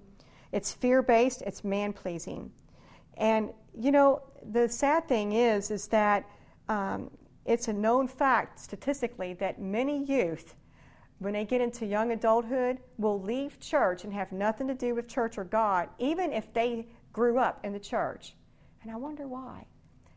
[0.52, 2.50] It's fear based, it's man pleasing.
[3.18, 6.24] And, you know, the sad thing is, is that
[6.68, 7.10] um,
[7.48, 10.54] it's a known fact statistically that many youth,
[11.18, 15.08] when they get into young adulthood, will leave church and have nothing to do with
[15.08, 18.34] church or God, even if they grew up in the church.
[18.82, 19.66] And I wonder why.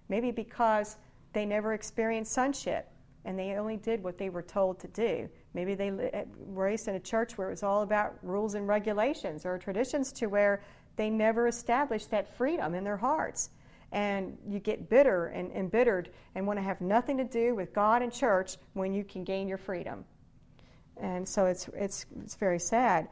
[0.10, 0.98] Maybe because
[1.32, 2.90] they never experienced sonship
[3.24, 5.30] and they only did what they were told to do.
[5.54, 8.68] Maybe they were eh, raised in a church where it was all about rules and
[8.68, 10.62] regulations or traditions to where
[10.98, 13.52] they never established that freedom in their hearts.
[13.92, 18.02] And you get bitter and embittered and want to have nothing to do with God
[18.02, 20.06] and church when you can gain your freedom.
[20.98, 23.08] And so it's, it's, it's very sad.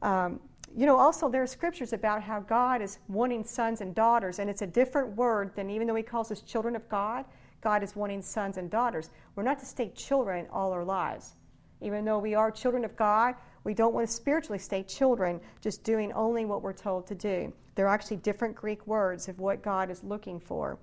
[0.00, 0.40] Um,
[0.74, 4.48] you know, also there are scriptures about how God is wanting sons and daughters, and
[4.48, 7.24] it's a different word than even though He calls us children of God,
[7.60, 9.10] God is wanting sons and daughters.
[9.36, 11.34] We're not to stay children all our lives.
[11.80, 15.84] Even though we are children of God, we don't want to spiritually stay children, just
[15.84, 17.52] doing only what we're told to do.
[17.74, 20.78] There are actually different Greek words of what God is looking for.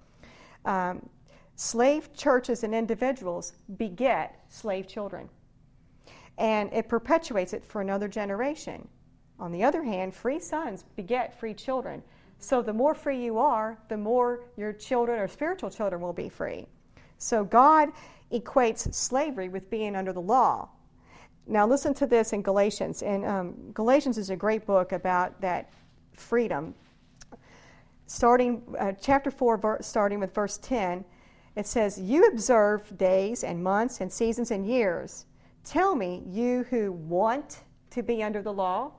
[0.65, 1.08] Um,
[1.56, 5.30] slave churches and individuals beget slave children,
[6.38, 8.88] and it perpetuates it for another generation.
[9.39, 12.02] On the other hand, free sons beget free children.
[12.39, 16.30] So the more free you are, the more your children or spiritual children will be
[16.30, 16.65] free.
[17.18, 17.89] So God
[18.32, 20.70] equates slavery with being under the law.
[21.50, 23.02] Now, listen to this in Galatians.
[23.02, 25.72] And um, Galatians is a great book about that
[26.14, 26.76] freedom.
[28.06, 31.04] Starting uh, chapter 4, ver- starting with verse 10,
[31.56, 35.26] it says, You observe days and months and seasons and years.
[35.64, 38.92] Tell me, you who want to be under the law,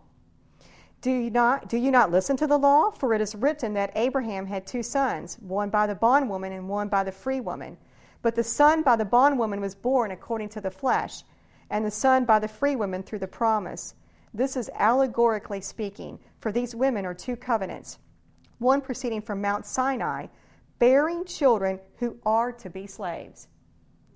[1.01, 2.91] do you not do you not listen to the law?
[2.91, 6.89] For it is written that Abraham had two sons, one by the bondwoman and one
[6.89, 7.79] by the free woman.
[8.21, 11.23] But the son by the bondwoman was born according to the flesh
[11.71, 13.95] and the Son by the free women through the promise.
[14.35, 17.99] This is allegorically speaking, for these women are two covenants
[18.59, 20.27] one proceeding from Mount Sinai,
[20.79, 23.49] bearing children who are to be slaves.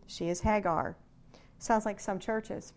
[0.07, 0.97] She is Hagar.
[1.59, 2.75] Sounds like some churches.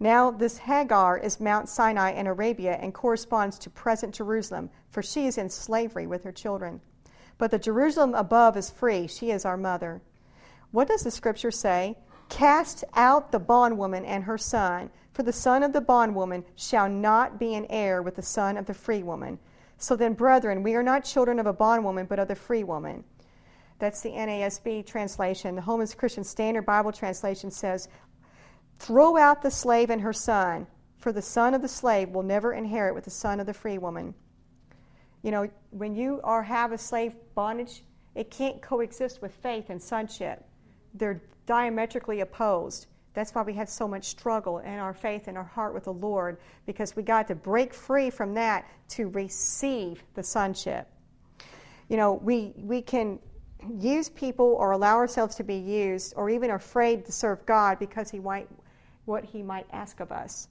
[0.00, 5.26] Now, this Hagar is Mount Sinai in Arabia and corresponds to present Jerusalem, for she
[5.26, 6.80] is in slavery with her children.
[7.38, 9.06] But the Jerusalem above is free.
[9.06, 10.02] She is our mother.
[10.72, 11.96] What does the scripture say?
[12.30, 17.38] Cast out the bondwoman and her son, for the son of the bondwoman shall not
[17.38, 19.38] be an heir with the son of the free woman.
[19.76, 23.04] So then, brethren, we are not children of a bondwoman, but of the free woman.
[23.80, 25.56] That's the NASB translation.
[25.56, 27.88] The Holman's Christian Standard Bible translation says,
[28.78, 30.66] Throw out the slave and her son,
[30.98, 33.78] for the son of the slave will never inherit with the son of the free
[33.78, 34.14] woman.
[35.22, 37.82] You know, when you are have a slave bondage,
[38.14, 40.44] it can't coexist with faith and sonship.
[40.94, 42.86] They're diametrically opposed.
[43.12, 45.92] That's why we have so much struggle in our faith and our heart with the
[45.92, 50.86] Lord, because we got to break free from that to receive the sonship.
[51.88, 53.18] You know, we, we can
[53.80, 58.12] use people or allow ourselves to be used or even afraid to serve God because
[58.12, 58.48] he might
[59.06, 60.46] what he might ask of us.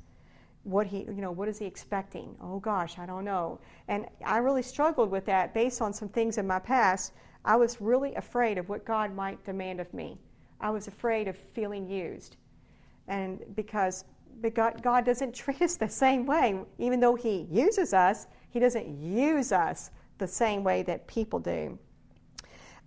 [0.64, 2.36] What he, you know, what is he expecting?
[2.42, 3.62] Oh gosh, I don't know.
[3.88, 7.14] And I really struggled with that based on some things in my past.
[7.46, 10.18] I was really afraid of what God might demand of me.
[10.60, 12.38] I was afraid of feeling used.
[13.08, 14.06] And because
[14.54, 19.52] God, doesn't treat us the same way, even though He uses us, He doesn't use
[19.52, 21.78] us the same way that people do.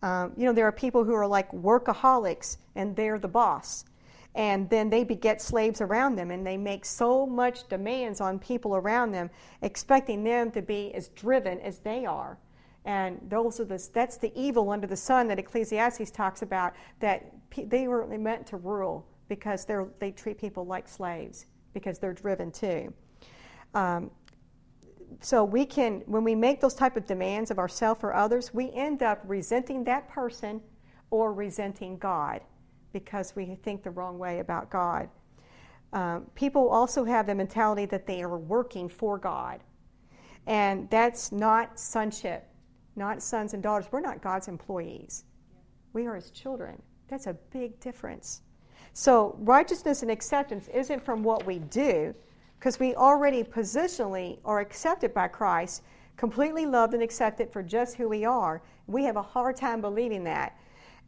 [0.02, 3.84] Um, you know, there are people who are like workaholics and they're the boss
[4.34, 8.74] and then they beget slaves around them and they make so much demands on people
[8.76, 9.30] around them
[9.60, 12.38] expecting them to be as driven as they are
[12.84, 17.32] and those are the, that's the evil under the sun that ecclesiastes talks about that
[17.68, 22.50] they were meant to rule because they they treat people like slaves because they're driven
[22.50, 22.92] too
[23.74, 24.10] um,
[25.20, 28.72] so we can when we make those type of demands of ourselves or others we
[28.72, 30.60] end up resenting that person
[31.10, 32.40] or resenting god
[32.92, 35.08] because we think the wrong way about God.
[35.92, 39.60] Um, people also have the mentality that they are working for God.
[40.46, 42.48] And that's not sonship,
[42.96, 43.90] not sons and daughters.
[43.90, 45.24] We're not God's employees,
[45.92, 46.80] we are His children.
[47.08, 48.42] That's a big difference.
[48.94, 52.14] So, righteousness and acceptance isn't from what we do,
[52.58, 55.82] because we already positionally are accepted by Christ,
[56.16, 58.62] completely loved and accepted for just who we are.
[58.86, 60.56] We have a hard time believing that.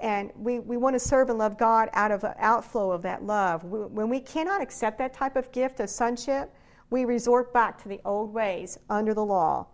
[0.01, 3.25] And we, we want to serve and love God out of an outflow of that
[3.25, 3.65] love.
[3.65, 6.53] When we cannot accept that type of gift of sonship,
[6.91, 9.67] we resort back to the old ways under the law.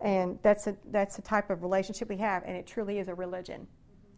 [0.00, 3.14] And that's a, that's the type of relationship we have, and it truly is a
[3.14, 3.66] religion.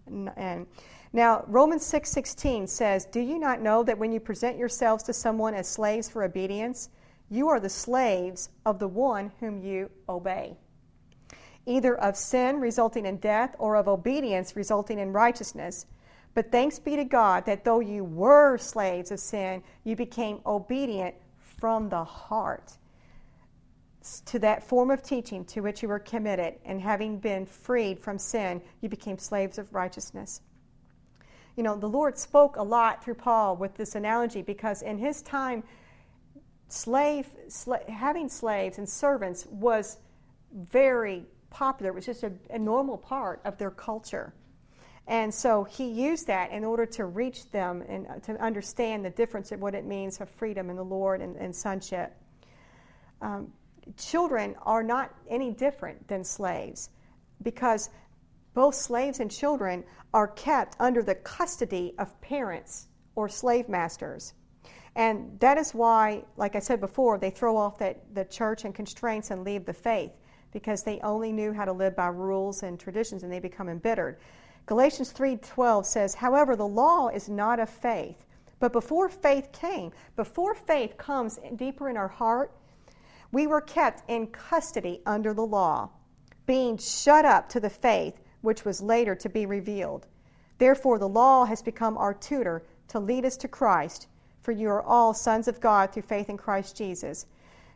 [0.08, 0.28] Mm-hmm.
[0.28, 0.66] And, and
[1.12, 5.54] now Romans 6:16 says, "Do you not know that when you present yourselves to someone
[5.54, 6.90] as slaves for obedience,
[7.30, 10.56] you are the slaves of the one whom you obey?"
[11.66, 15.86] either of sin resulting in death or of obedience resulting in righteousness.
[16.34, 21.14] But thanks be to God that though you were slaves of sin, you became obedient
[21.38, 22.76] from the heart
[24.26, 28.18] to that form of teaching to which you were committed, and having been freed from
[28.18, 30.40] sin, you became slaves of righteousness.
[31.56, 35.20] You know, the Lord spoke a lot through Paul with this analogy because in his
[35.22, 35.62] time,
[36.68, 39.98] slave, sla- having slaves and servants was
[40.54, 41.90] very popular.
[41.90, 44.32] It was just a, a normal part of their culture.
[45.06, 49.10] And so he used that in order to reach them and uh, to understand the
[49.10, 52.14] difference of what it means of freedom in the Lord and, and sonship.
[53.20, 53.52] Um,
[53.96, 56.90] children are not any different than slaves
[57.42, 57.90] because
[58.54, 64.34] both slaves and children are kept under the custody of parents or slave masters.
[64.96, 68.74] And that is why, like I said before, they throw off that, the church and
[68.74, 70.12] constraints and leave the faith
[70.52, 74.18] because they only knew how to live by rules and traditions and they become embittered.
[74.66, 78.26] Galatians 3:12 says, "However, the law is not of faith,
[78.58, 82.52] but before faith came, before faith comes deeper in our heart,
[83.32, 85.88] we were kept in custody under the law,
[86.46, 90.06] being shut up to the faith which was later to be revealed.
[90.58, 94.08] Therefore, the law has become our tutor to lead us to Christ,
[94.42, 97.26] for you are all sons of God through faith in Christ Jesus."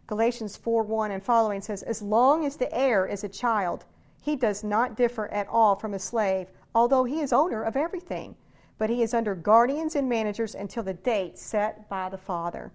[0.07, 3.87] Galatians 4 1 and following says, As long as the heir is a child,
[4.21, 8.37] he does not differ at all from a slave, although he is owner of everything.
[8.77, 12.73] But he is under guardians and managers until the date set by the Father,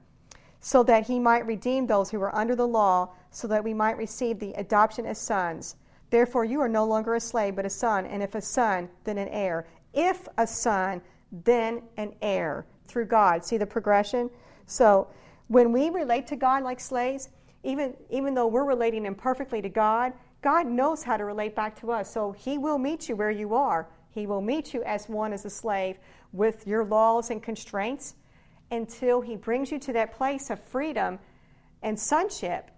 [0.59, 3.97] so that he might redeem those who were under the law, so that we might
[3.97, 5.75] receive the adoption as sons.
[6.09, 9.17] Therefore, you are no longer a slave, but a son, and if a son, then
[9.17, 9.67] an heir.
[9.93, 11.01] If a son,
[11.31, 13.45] then an heir through God.
[13.45, 14.29] See the progression?
[14.65, 15.07] So,
[15.47, 17.29] when we relate to God like slaves,
[17.63, 21.91] even, even though we're relating imperfectly to God, God knows how to relate back to
[21.91, 22.11] us.
[22.11, 23.87] So He will meet you where you are.
[24.09, 25.97] He will meet you as one as a slave
[26.31, 28.15] with your laws and constraints.
[28.71, 31.19] Until He brings you to that place of freedom
[31.81, 32.71] and sonship.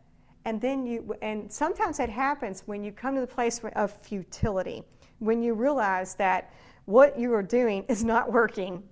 [0.46, 4.84] And then you, and sometimes that happens when you come to the place of futility,
[5.20, 6.52] when you realize that
[6.86, 8.84] what you are doing is not working.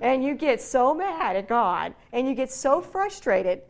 [0.00, 3.62] And you get so mad at God and you get so frustrated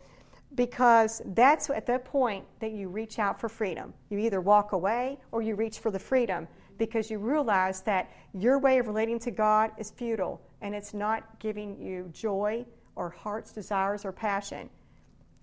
[0.54, 3.92] because that's at that point that you reach out for freedom.
[4.08, 6.48] You either walk away or you reach for the freedom
[6.78, 11.38] because you realize that your way of relating to God is futile and it's not
[11.40, 12.64] giving you joy
[12.96, 14.70] or heart's desires or passion.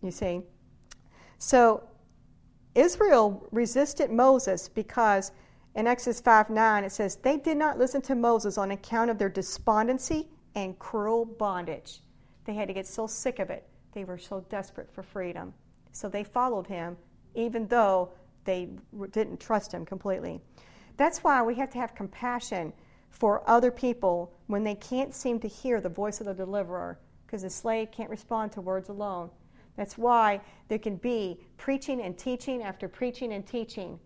[0.01, 0.41] You see?
[1.37, 1.83] So
[2.73, 5.31] Israel resisted Moses because
[5.75, 9.17] in Exodus 5 9 it says, They did not listen to Moses on account of
[9.17, 12.01] their despondency and cruel bondage.
[12.45, 13.67] They had to get so sick of it.
[13.91, 15.53] They were so desperate for freedom.
[15.91, 16.97] So they followed him,
[17.35, 18.11] even though
[18.45, 18.69] they
[19.11, 20.39] didn't trust him completely.
[20.97, 22.73] That's why we have to have compassion
[23.09, 27.41] for other people when they can't seem to hear the voice of the deliverer, because
[27.41, 29.29] the slave can't respond to words alone.
[29.75, 33.99] That's why there can be preaching and teaching after preaching and teaching,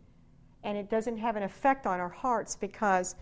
[0.64, 3.16] and it doesn't have an effect on our hearts because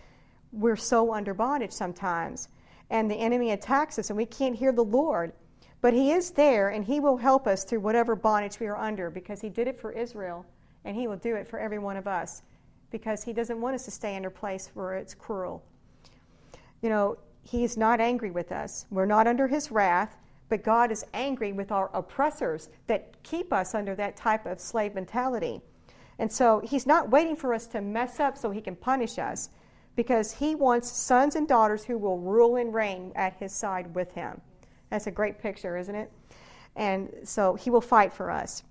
[0.51, 2.49] we're so under bondage sometimes.
[2.89, 5.31] And the enemy attacks us, and we can't hear the Lord.
[5.79, 9.09] But He is there, and He will help us through whatever bondage we are under
[9.09, 10.45] because He did it for Israel,
[10.83, 12.43] and He will do it for every one of us
[12.91, 15.63] because He doesn't want us to stay in a place where it's cruel.
[16.81, 20.17] You know, He's not angry with us, we're not under His wrath.
[20.49, 24.93] But God is angry with our oppressors that keep us under that type of slave
[24.93, 25.61] mentality.
[26.19, 29.49] And so He's not waiting for us to mess up so He can punish us
[29.95, 34.11] because He wants sons and daughters who will rule and reign at His side with
[34.11, 34.41] Him.
[34.89, 36.11] That's a great picture, isn't it?
[36.75, 38.63] And so He will fight for us.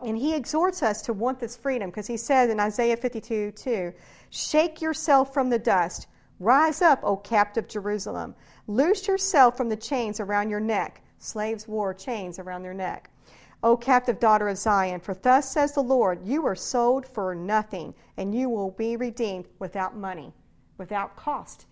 [0.00, 3.92] And he exhorts us to want this freedom because he says in Isaiah 52 2,
[4.30, 6.06] Shake yourself from the dust.
[6.40, 8.34] Rise up, O captive Jerusalem.
[8.66, 11.02] Loose yourself from the chains around your neck.
[11.18, 13.10] Slaves wore chains around their neck.
[13.64, 17.92] O captive daughter of Zion, for thus says the Lord, you are sold for nothing,
[18.16, 20.32] and you will be redeemed without money,
[20.76, 21.66] without cost.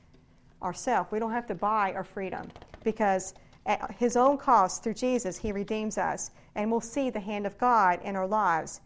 [0.62, 2.48] Ourself, we don't have to buy our freedom
[2.82, 3.34] because
[3.66, 7.58] at his own cost through Jesus, he redeems us, and we'll see the hand of
[7.58, 8.80] God in our lives.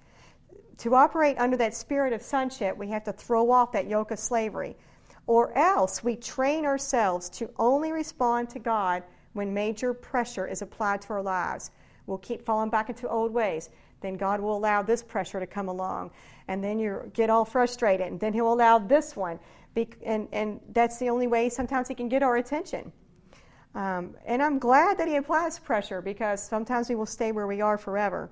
[0.79, 4.19] To operate under that spirit of sonship, we have to throw off that yoke of
[4.19, 4.77] slavery,
[5.31, 9.05] or else we train ourselves to only respond to God
[9.35, 11.71] when major pressure is applied to our lives.
[12.09, 13.71] We'll keep falling back into old ways.
[14.01, 16.11] Then God will allow this pressure to come along.
[16.49, 18.09] And then you get all frustrated.
[18.09, 19.39] And then He'll allow this one.
[20.05, 22.91] And, and that's the only way sometimes He can get our attention.
[23.77, 27.61] Um, and I'm glad that He applies pressure because sometimes we will stay where we
[27.61, 28.31] are forever.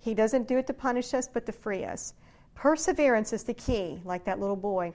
[0.00, 2.14] He doesn't do it to punish us, but to free us.
[2.56, 4.92] Perseverance is the key, like that little boy.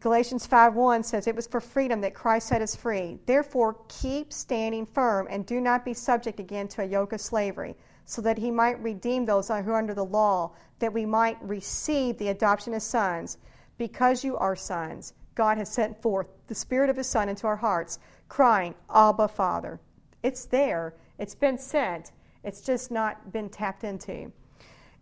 [0.00, 3.18] Galatians 5:1 says, It was for freedom that Christ set us free.
[3.24, 7.74] Therefore, keep standing firm and do not be subject again to a yoke of slavery,
[8.04, 12.18] so that he might redeem those who are under the law, that we might receive
[12.18, 13.38] the adoption as sons.
[13.78, 17.56] Because you are sons, God has sent forth the Spirit of His Son into our
[17.56, 19.80] hearts, crying, Abba, Father.
[20.22, 22.12] It's there, it's been sent,
[22.44, 24.32] it's just not been tapped into.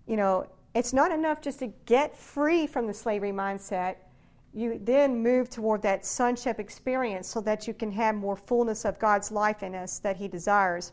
[0.06, 3.96] You know, it's not enough just to get free from the slavery mindset
[4.54, 8.98] you then move toward that sonship experience so that you can have more fullness of
[9.00, 10.92] God's life in us that He desires.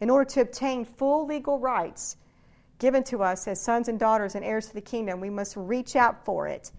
[0.00, 2.16] In order to obtain full legal rights
[2.78, 5.94] given to us as sons and daughters and heirs to the kingdom, we must reach
[5.94, 6.72] out for it.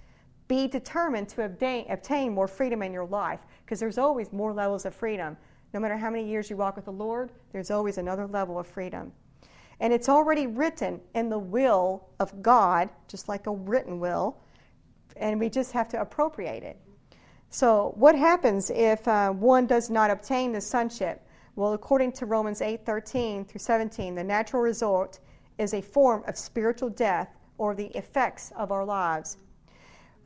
[0.50, 4.86] Be determined to obtain, obtain more freedom in your life because there's always more levels
[4.86, 5.38] of freedom.
[5.74, 8.68] No matter how many years you walk with the Lord, there's always another level of
[8.68, 9.14] freedom.
[9.80, 14.38] And it's already written in the will of God, just like a written will
[15.16, 16.80] and we just have to appropriate it.
[17.50, 21.22] So, what happens if uh, one does not obtain the sonship?
[21.56, 25.20] Well, according to Romans 8:13 through 17, the natural result
[25.58, 29.38] is a form of spiritual death or the effects of our lives.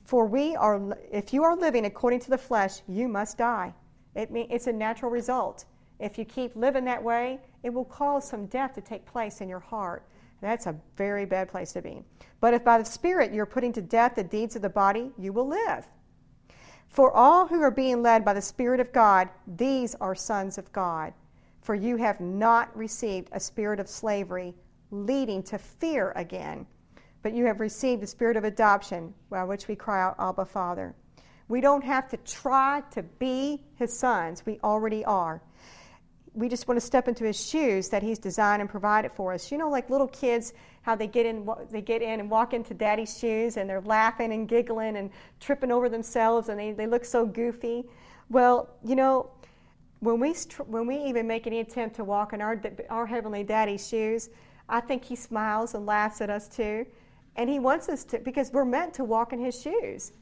[0.05, 3.75] For we are, if you are living according to the flesh, you must die.
[4.15, 5.65] It mean, it's a natural result.
[5.99, 9.49] If you keep living that way, it will cause some death to take place in
[9.49, 10.03] your heart.
[10.41, 12.01] That's a very bad place to be.
[12.39, 15.33] But if by the Spirit you're putting to death the deeds of the body, you
[15.33, 15.85] will live.
[16.87, 20.71] For all who are being led by the Spirit of God, these are sons of
[20.71, 21.13] God.
[21.61, 24.55] For you have not received a spirit of slavery
[24.91, 26.65] leading to fear again,
[27.21, 30.95] but you have received the spirit of adoption, by which we cry out, Abba, Father.
[31.47, 35.41] We don't have to try to be his sons, we already are
[36.39, 39.51] we just want to step into his shoes that he's designed and provided for us.
[39.51, 42.73] You know, like little kids, how they get in, they get in and walk into
[42.73, 47.03] daddy's shoes and they're laughing and giggling and tripping over themselves and they, they look
[47.03, 47.83] so goofy.
[48.29, 49.31] Well, you know,
[49.99, 50.33] when we,
[50.67, 54.29] when we even make any attempt to walk in our, our Heavenly Daddy's shoes,
[54.69, 56.85] I think He smiles and laughs at us too.
[57.35, 60.13] And He wants us to, because we're meant to walk in His shoes.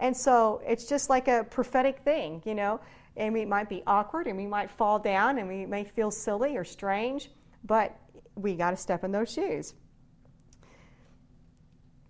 [0.00, 2.80] And so it's just like a prophetic thing, you know.
[3.16, 6.56] And we might be awkward and we might fall down and we may feel silly
[6.56, 7.30] or strange,
[7.64, 7.98] but
[8.34, 9.74] we got to step in those shoes.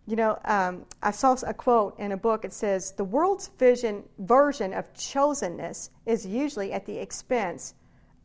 [0.06, 2.44] You know, um, I saw a quote in a book.
[2.44, 7.74] It says, The world's vision, version of chosenness is usually at the expense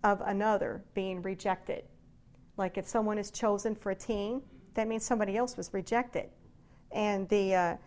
[0.03, 1.83] of another being rejected.
[2.57, 4.41] Like if someone is chosen for a team,
[4.73, 6.29] that means somebody else was rejected.
[6.91, 7.77] And the, uh,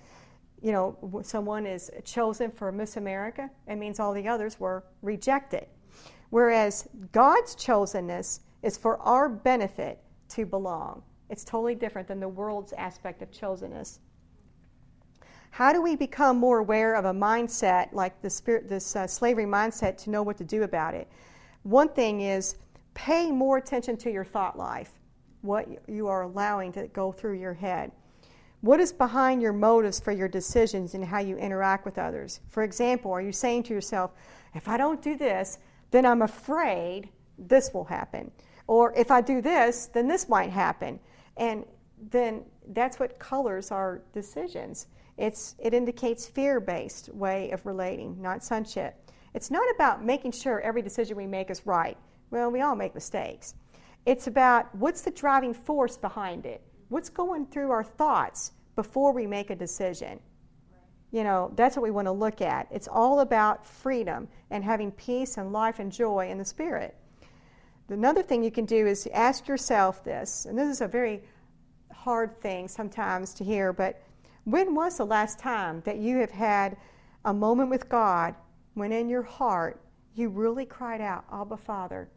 [0.62, 5.66] you know, someone is chosen for Miss America, it means all the others were rejected.
[6.30, 9.98] Whereas God's chosenness is for our benefit
[10.30, 11.02] to belong.
[11.30, 14.00] It's totally different than the world's aspect of chosenness.
[15.50, 19.46] How do we become more aware of a mindset like the spirit, this uh, slavery
[19.46, 21.09] mindset to know what to do about it?
[21.62, 22.56] One thing is
[22.94, 24.92] pay more attention to your thought life,
[25.42, 27.92] what you are allowing to go through your head.
[28.61, 32.40] What is behind your motives for your decisions and how you interact with others?
[32.48, 34.11] For example, are you saying to yourself,
[34.54, 35.59] if I don't do this,
[35.92, 38.32] then I'm afraid this will happen?
[38.66, 40.98] Or if I do this, then this might happen.
[41.36, 41.64] And
[42.11, 44.88] then that's what colors our decisions.
[45.16, 48.94] It's, it indicates fear based way of relating, not sonship.
[49.34, 51.96] It's not about making sure every decision we make is right.
[52.30, 53.54] Well, we all make mistakes.
[54.04, 56.62] It's about what's the driving force behind it?
[56.89, 60.20] What's going through our thoughts before we make a decision?
[61.11, 62.68] You know, that's what we want to look at.
[62.70, 66.97] It's all about freedom and having peace and life and joy in the Spirit.
[67.89, 71.22] Another thing you can do is ask yourself this, and this is a very
[71.93, 74.03] hard thing sometimes to hear, but
[74.45, 76.76] when was the last time that you have had
[77.24, 78.34] a moment with God
[78.74, 79.80] when in your heart
[80.14, 82.09] you really cried out, Abba Father,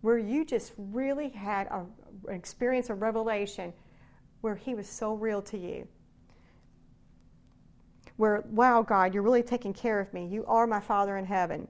[0.00, 1.84] where you just really had a,
[2.28, 3.72] an experience of revelation
[4.40, 5.86] where He was so real to you?
[8.16, 10.26] Where, wow, God, you're really taking care of me.
[10.26, 11.68] You are my Father in heaven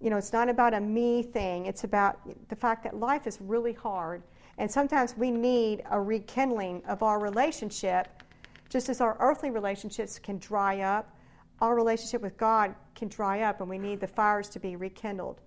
[0.00, 1.66] you know, it's not about a me thing.
[1.66, 4.22] It's about the fact that life is really hard.
[4.58, 8.22] And sometimes we need a rekindling of our relationship.
[8.68, 11.16] Just as our earthly relationships can dry up,
[11.60, 15.40] our relationship with God can dry up, and we need the fires to be rekindled.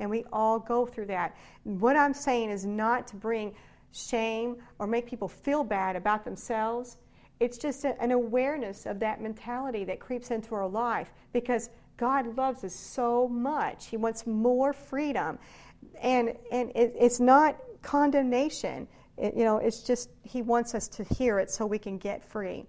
[0.00, 1.36] And we all go through that.
[1.62, 3.54] What I'm saying is not to bring
[3.94, 6.98] shame or make people feel bad about themselves.
[7.40, 12.36] It's just a, an awareness of that mentality that creeps into our life because God
[12.36, 13.86] loves us so much.
[13.86, 15.38] He wants more freedom.
[16.00, 18.88] And, and it, it's not condemnation.
[19.16, 22.24] It, you know, it's just He wants us to hear it so we can get
[22.24, 22.64] free.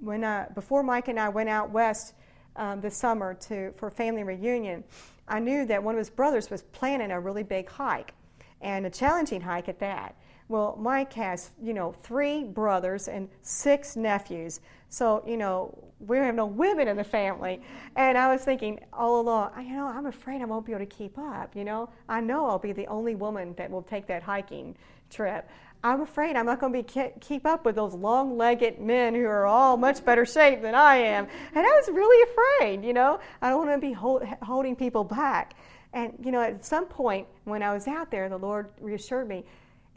[0.00, 2.14] When, uh, before Mike and I went out west
[2.56, 4.84] um, this summer to, for a family reunion,
[5.26, 8.12] I knew that one of his brothers was planning a really big hike,
[8.60, 10.14] and a challenging hike at that.
[10.48, 14.60] Well, Mike has, you know, three brothers and six nephews.
[14.90, 17.62] So, you know, we have no women in the family.
[17.96, 20.86] And I was thinking all along, you know, I'm afraid I won't be able to
[20.86, 21.56] keep up.
[21.56, 24.76] You know, I know I'll be the only woman that will take that hiking
[25.10, 25.48] trip.
[25.82, 29.46] I'm afraid I'm not going to be keep up with those long-legged men who are
[29.46, 31.26] all much better shape than I am.
[31.54, 32.84] And I was really afraid.
[32.84, 35.54] You know, I don't want to be hold, holding people back.
[35.92, 39.44] And you know, at some point when I was out there, the Lord reassured me,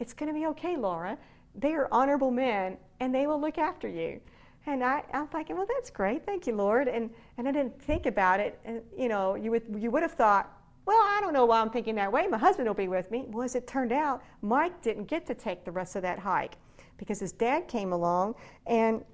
[0.00, 1.18] "It's going to be okay, Laura.
[1.54, 4.20] They are honorable men, and they will look after you."
[4.66, 6.26] And I, I'm thinking, well, that's great.
[6.26, 6.88] Thank you, Lord.
[6.88, 8.58] And, and I didn't think about it.
[8.66, 10.52] And, you know, you would, you would have thought,
[10.84, 12.26] well, I don't know why I'm thinking that way.
[12.26, 13.24] My husband will be with me.
[13.28, 16.56] Well, as it turned out, Mike didn't get to take the rest of that hike
[16.98, 18.34] because his dad came along
[18.66, 19.04] and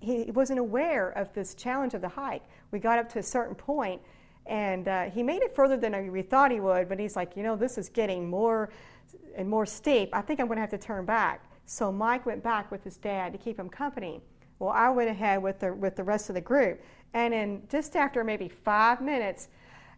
[0.00, 2.42] he wasn't aware of this challenge of the hike.
[2.70, 4.00] We got up to a certain point
[4.46, 7.42] and uh, he made it further than we thought he would, but he's like, you
[7.42, 8.70] know, this is getting more
[9.36, 10.10] and more steep.
[10.12, 11.44] I think I'm going to have to turn back.
[11.66, 14.20] So Mike went back with his dad to keep him company.
[14.58, 16.80] Well, I went ahead with the, with the rest of the group.
[17.12, 19.48] And in just after maybe five minutes,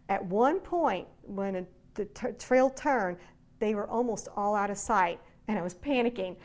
[0.09, 3.17] at one point, when the t- trail turned,
[3.59, 5.19] they were almost all out of sight.
[5.47, 6.35] And I was panicking.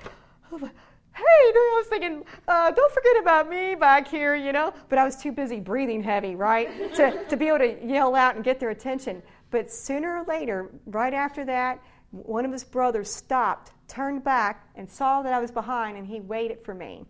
[1.16, 4.74] Hey, I was thinking, uh, don't forget about me back here, you know.
[4.88, 8.34] But I was too busy breathing heavy, right, to, to be able to yell out
[8.34, 9.22] and get their attention.
[9.50, 11.80] But sooner or later, right after that,
[12.14, 16.20] one of his brothers stopped, turned back, and saw that I was behind, and he
[16.20, 17.04] waited for me.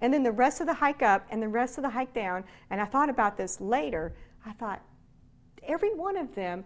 [0.00, 2.44] And then the rest of the hike up and the rest of the hike down,
[2.70, 4.14] and I thought about this later,
[4.44, 4.82] I thought
[5.62, 6.64] every one of them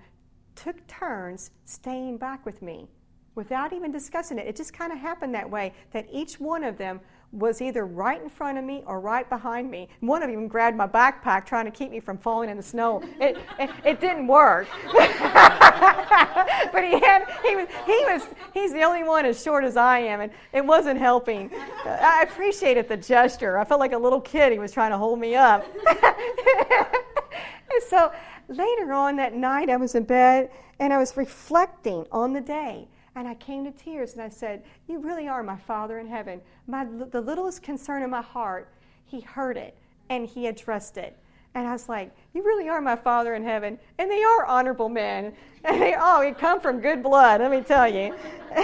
[0.55, 2.89] took turns staying back with me
[3.35, 4.47] without even discussing it.
[4.47, 7.01] It just kind of happened that way that each one of them
[7.33, 9.89] was either right in front of me or right behind me.
[10.01, 13.03] One of them grabbed my backpack trying to keep me from falling in the snow.
[13.19, 14.69] It, it, it didn't work.
[14.93, 20.01] but he had, he was, he was, he's the only one as short as I
[20.01, 21.51] am, and it wasn't helping.
[21.87, 23.59] I appreciated the gesture.
[23.59, 24.53] I felt like a little kid.
[24.53, 25.67] He was trying to hold me up.
[25.89, 28.13] and so
[28.49, 32.89] later on that night, I was in bed and I was reflecting on the day.
[33.15, 36.41] And I came to tears and I said, You really are my Father in heaven.
[36.67, 38.69] My, the littlest concern in my heart,
[39.05, 39.77] He heard it
[40.09, 41.17] and He addressed it.
[41.55, 43.79] And I was like, You really are my Father in heaven.
[43.99, 45.35] And they are honorable men.
[45.65, 48.17] And they, oh, come from good blood, let me tell you.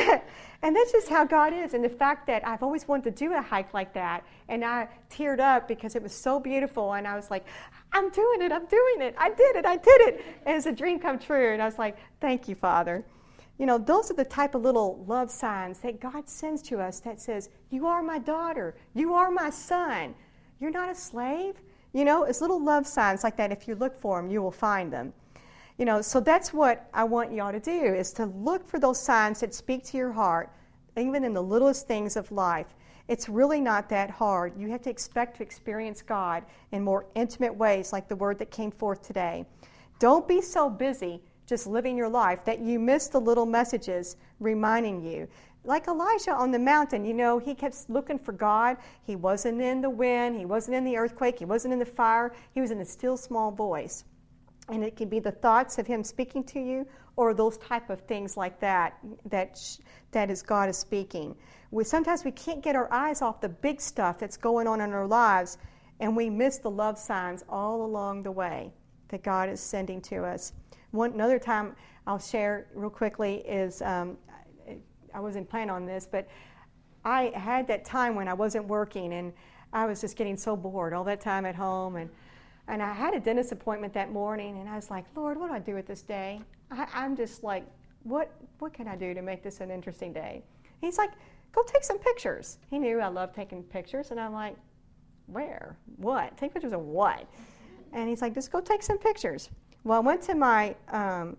[0.63, 1.75] and that's just how God is.
[1.75, 4.25] And the fact that I've always wanted to do a hike like that.
[4.49, 6.95] And I teared up because it was so beautiful.
[6.95, 7.47] And I was like,
[7.93, 9.15] I'm doing it, I'm doing it.
[9.17, 10.25] I did it, I did it.
[10.45, 11.53] And it's a dream come true.
[11.53, 13.05] And I was like, Thank you, Father.
[13.59, 17.01] You know, those are the type of little love signs that God sends to us
[17.01, 18.77] that says, You are my daughter.
[18.95, 20.15] You are my son.
[20.61, 21.57] You're not a slave.
[21.93, 23.51] You know, it's little love signs like that.
[23.51, 25.13] If you look for them, you will find them.
[25.77, 29.01] You know, so that's what I want y'all to do is to look for those
[29.01, 30.53] signs that speak to your heart,
[30.97, 32.67] even in the littlest things of life.
[33.09, 34.59] It's really not that hard.
[34.59, 38.51] You have to expect to experience God in more intimate ways, like the word that
[38.51, 39.47] came forth today.
[39.99, 45.03] Don't be so busy just living your life that you miss the little messages reminding
[45.03, 45.27] you.
[45.65, 48.77] Like Elijah on the mountain, you know, he kept looking for God.
[49.03, 52.33] He wasn't in the wind, he wasn't in the earthquake, he wasn't in the fire,
[52.53, 54.05] he was in a still small voice.
[54.69, 56.87] And it can be the thoughts of him speaking to you
[57.17, 59.59] or those type of things like that that
[60.13, 61.35] that is God is speaking.
[61.71, 64.93] We sometimes we can't get our eyes off the big stuff that's going on in
[64.93, 65.59] our lives
[66.01, 68.73] and we miss the love signs all along the way
[69.09, 70.53] that God is sending to us.
[70.91, 71.77] One another time
[72.07, 74.17] I'll share real quickly is um,
[75.15, 76.29] I wasn't planning on this, but
[77.05, 79.33] I had that time when I wasn't working and
[79.73, 82.11] I was just getting so bored all that time at home and
[82.71, 85.55] and I had a dentist appointment that morning and I was like, Lord, what do
[85.55, 86.43] I do with this day?
[86.71, 87.65] I, I'm just like,
[88.03, 90.43] what what can I do to make this an interesting day?
[90.81, 91.13] He's like,
[91.53, 92.59] go take some pictures.
[92.69, 94.57] He knew I loved taking pictures and I'm like,
[95.27, 95.79] where?
[95.97, 96.37] What?
[96.37, 97.27] Take pictures of what?
[97.93, 99.49] And he's like, just go take some pictures.
[99.85, 101.37] Well, I went to my um,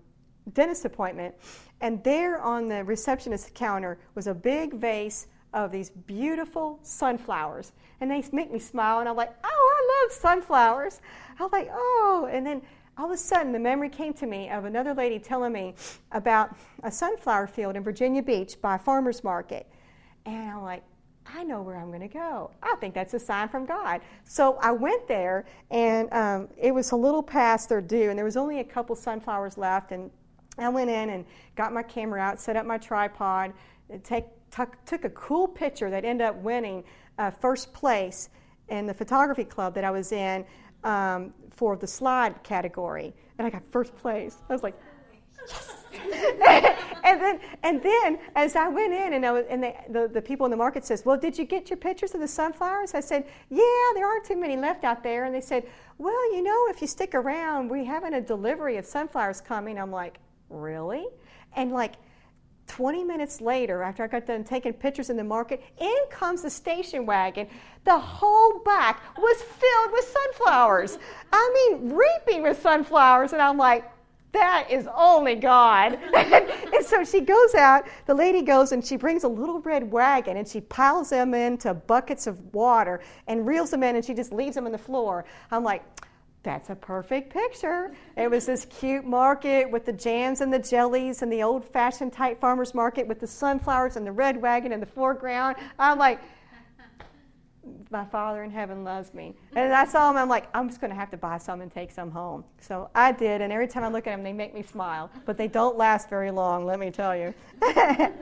[0.54, 1.36] dentist appointment,
[1.82, 7.72] and there on the receptionist counter was a big vase of these beautiful sunflowers.
[8.02, 11.02] And they make me smile, and I'm like, oh, I love sunflowers.
[11.40, 12.30] I was like, oh.
[12.32, 12.62] And then
[12.98, 15.74] all of a sudden, the memory came to me of another lady telling me
[16.12, 19.68] about a sunflower field in Virginia Beach by a farmer's market.
[20.26, 20.84] And I'm like,
[21.26, 22.52] I know where I'm going to go.
[22.62, 24.02] I think that's a sign from God.
[24.24, 28.26] So I went there, and um, it was a little past their due, and there
[28.26, 29.92] was only a couple sunflowers left.
[29.92, 30.10] And
[30.58, 33.54] I went in and got my camera out, set up my tripod,
[34.04, 36.84] take, took, a cool picture that ended up winning
[37.18, 38.30] uh, first place
[38.70, 40.46] in the photography club that I was in
[40.84, 43.14] um, for the slide category.
[43.38, 44.38] And I got first place.
[44.50, 44.76] I was like!
[47.04, 50.46] and then, and then, as I went in, and, I was, and the, the, people
[50.46, 53.26] in the market says, "Well, did you get your pictures of the sunflowers?" I said,
[53.50, 55.66] "Yeah, there aren't too many left out there." And they said,
[55.98, 59.92] "Well, you know, if you stick around, we're having a delivery of sunflowers coming." I'm
[59.92, 60.20] like,
[60.50, 61.08] "Really?"
[61.56, 61.96] And like
[62.68, 66.50] 20 minutes later, after I got done taking pictures in the market, in comes the
[66.50, 67.48] station wagon.
[67.84, 71.00] The whole back was filled with sunflowers.
[71.34, 73.86] I mean, reaping with sunflowers, and I'm like
[74.32, 75.98] that is only God.
[76.16, 80.38] and so she goes out, the lady goes and she brings a little red wagon
[80.38, 84.32] and she piles them into buckets of water and reels them in and she just
[84.32, 85.26] leaves them on the floor.
[85.52, 85.84] I'm like,
[86.44, 87.94] that's a perfect picture.
[88.16, 92.14] It was this cute market with the jams and the jellies and the old fashioned
[92.14, 95.58] type farmer's market with the sunflowers and the red wagon in the foreground.
[95.78, 96.22] I'm like,
[97.90, 99.36] my Father in heaven loves me.
[99.56, 101.72] And I saw them, I'm like, I'm just going to have to buy some and
[101.72, 102.44] take some home.
[102.60, 105.10] So I did, and every time I look at them, they make me smile.
[105.26, 107.34] But they don't last very long, let me tell you.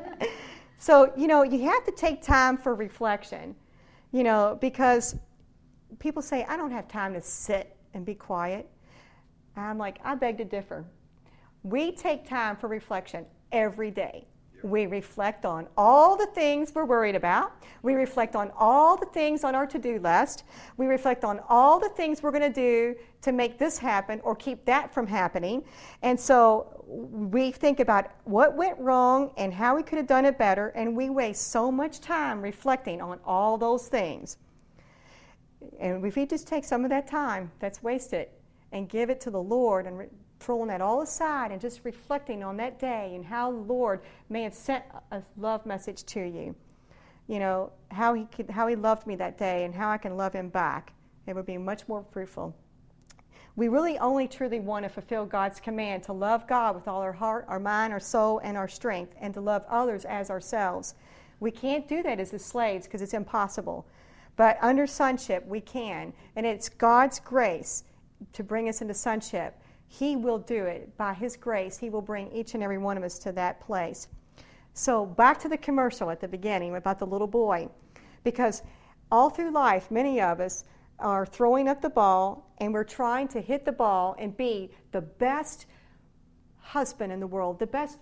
[0.78, 3.56] so, you know, you have to take time for reflection,
[4.12, 5.16] you know, because
[6.00, 8.70] people say, I don't have time to sit and be quiet.
[9.56, 10.86] I'm like, I beg to differ.
[11.64, 14.28] We take time for reflection every day.
[14.70, 17.54] We reflect on all the things we're worried about.
[17.84, 20.44] We reflect on all the things on our to do list.
[20.76, 24.36] We reflect on all the things we're going to do to make this happen or
[24.36, 25.64] keep that from happening.
[26.02, 30.38] And so we think about what went wrong and how we could have done it
[30.38, 34.38] better, and we waste so much time reflecting on all those things.
[35.80, 38.28] And if we just take some of that time that's wasted
[38.72, 40.10] and give it to the Lord and
[40.40, 44.44] pulling that all aside and just reflecting on that day and how the Lord may
[44.44, 46.56] have sent a love message to you.
[47.28, 50.18] you know, how he could, how he loved me that day and how I can
[50.18, 50.94] love him back.
[51.28, 52.56] It would be much more fruitful.
[53.58, 57.12] We really only truly want to fulfill God's command to love God with all our
[57.12, 60.96] heart, our mind, our soul, and our strength, and to love others as ourselves.
[61.40, 63.88] We can't do that as the slaves because it's impossible.
[64.36, 66.14] But under sonship, we can.
[66.36, 67.84] And it's God's grace
[68.34, 69.60] to bring us into sonship.
[69.88, 70.96] He will do it.
[70.98, 74.08] By His grace, He will bring each and every one of us to that place.
[74.74, 77.70] So, back to the commercial at the beginning about the little boy.
[78.24, 78.62] Because
[79.12, 80.66] all through life, many of us
[81.00, 85.02] are throwing up the ball and we're trying to hit the ball and be the
[85.02, 85.66] best
[86.60, 87.98] husband in the world, the best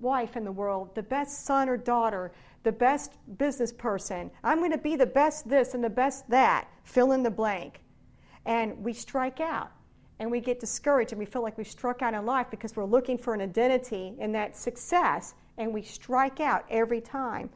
[0.00, 4.30] wife in the world, the best son or daughter, the best business person.
[4.42, 6.68] I'm going to be the best this and the best that.
[6.82, 7.80] Fill in the blank.
[8.46, 9.70] And we strike out
[10.24, 12.86] and we get discouraged and we feel like we struck out in life because we're
[12.86, 17.50] looking for an identity in that success and we strike out every time.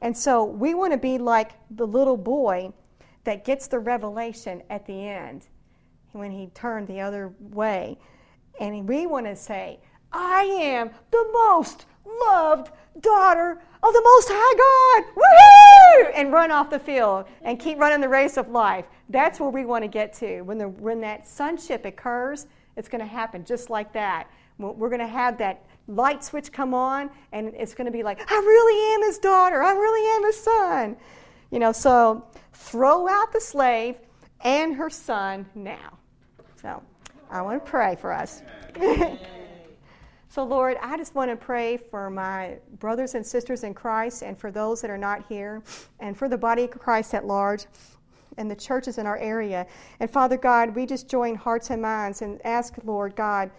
[0.00, 2.72] And so we want to be like the little boy
[3.24, 5.48] that gets the revelation at the end
[6.12, 7.98] when he turned the other way.
[8.60, 9.78] And we want to say,
[10.10, 15.14] I am the most loved daughter of the Most High God.
[15.16, 16.12] Woohoo!
[16.14, 18.86] And run off the field and keep running the race of life.
[19.08, 20.42] That's where we want to get to.
[20.42, 24.28] When, the, when that sonship occurs, it's going to happen just like that.
[24.58, 28.20] We're going to have that light switch come on, and it's going to be like,
[28.30, 29.62] I really am his daughter.
[29.62, 30.96] I really am his son.
[31.50, 33.96] You know, so throw out the slave
[34.40, 35.98] and her son now.
[36.60, 36.82] So
[37.30, 38.42] I want to pray for us.
[40.28, 44.36] so, Lord, I just want to pray for my brothers and sisters in Christ and
[44.36, 45.62] for those that are not here
[46.00, 47.66] and for the body of Christ at large
[48.36, 49.66] and the churches in our area.
[50.00, 53.50] And Father God, we just join hearts and minds and ask, Lord God,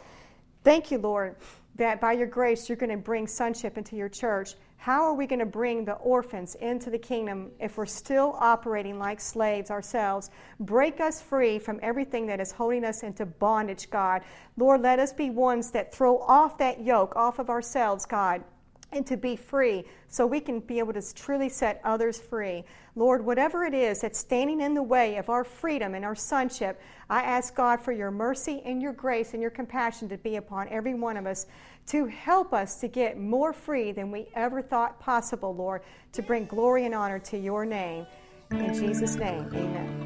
[0.63, 1.37] thank you, Lord,
[1.75, 4.55] that by your grace you're going to bring sonship into your church.
[4.77, 8.99] How are we going to bring the orphans into the kingdom if we're still operating
[8.99, 10.29] like slaves ourselves?
[10.59, 14.21] Break us free from everything that is holding us into bondage, God.
[14.55, 18.43] Lord, let us be ones that throw off that yoke off of ourselves, God
[18.91, 22.63] and to be free so we can be able to truly set others free.
[22.95, 26.81] Lord, whatever it is that's standing in the way of our freedom and our sonship,
[27.09, 30.69] I ask God for your mercy and your grace and your compassion to be upon
[30.69, 31.47] every one of us
[31.87, 35.81] to help us to get more free than we ever thought possible, Lord,
[36.13, 38.05] to bring glory and honor to your name.
[38.51, 40.03] In Jesus' name, amen.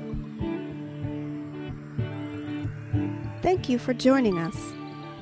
[3.41, 4.55] Thank you for joining us.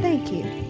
[0.00, 0.69] Thank you.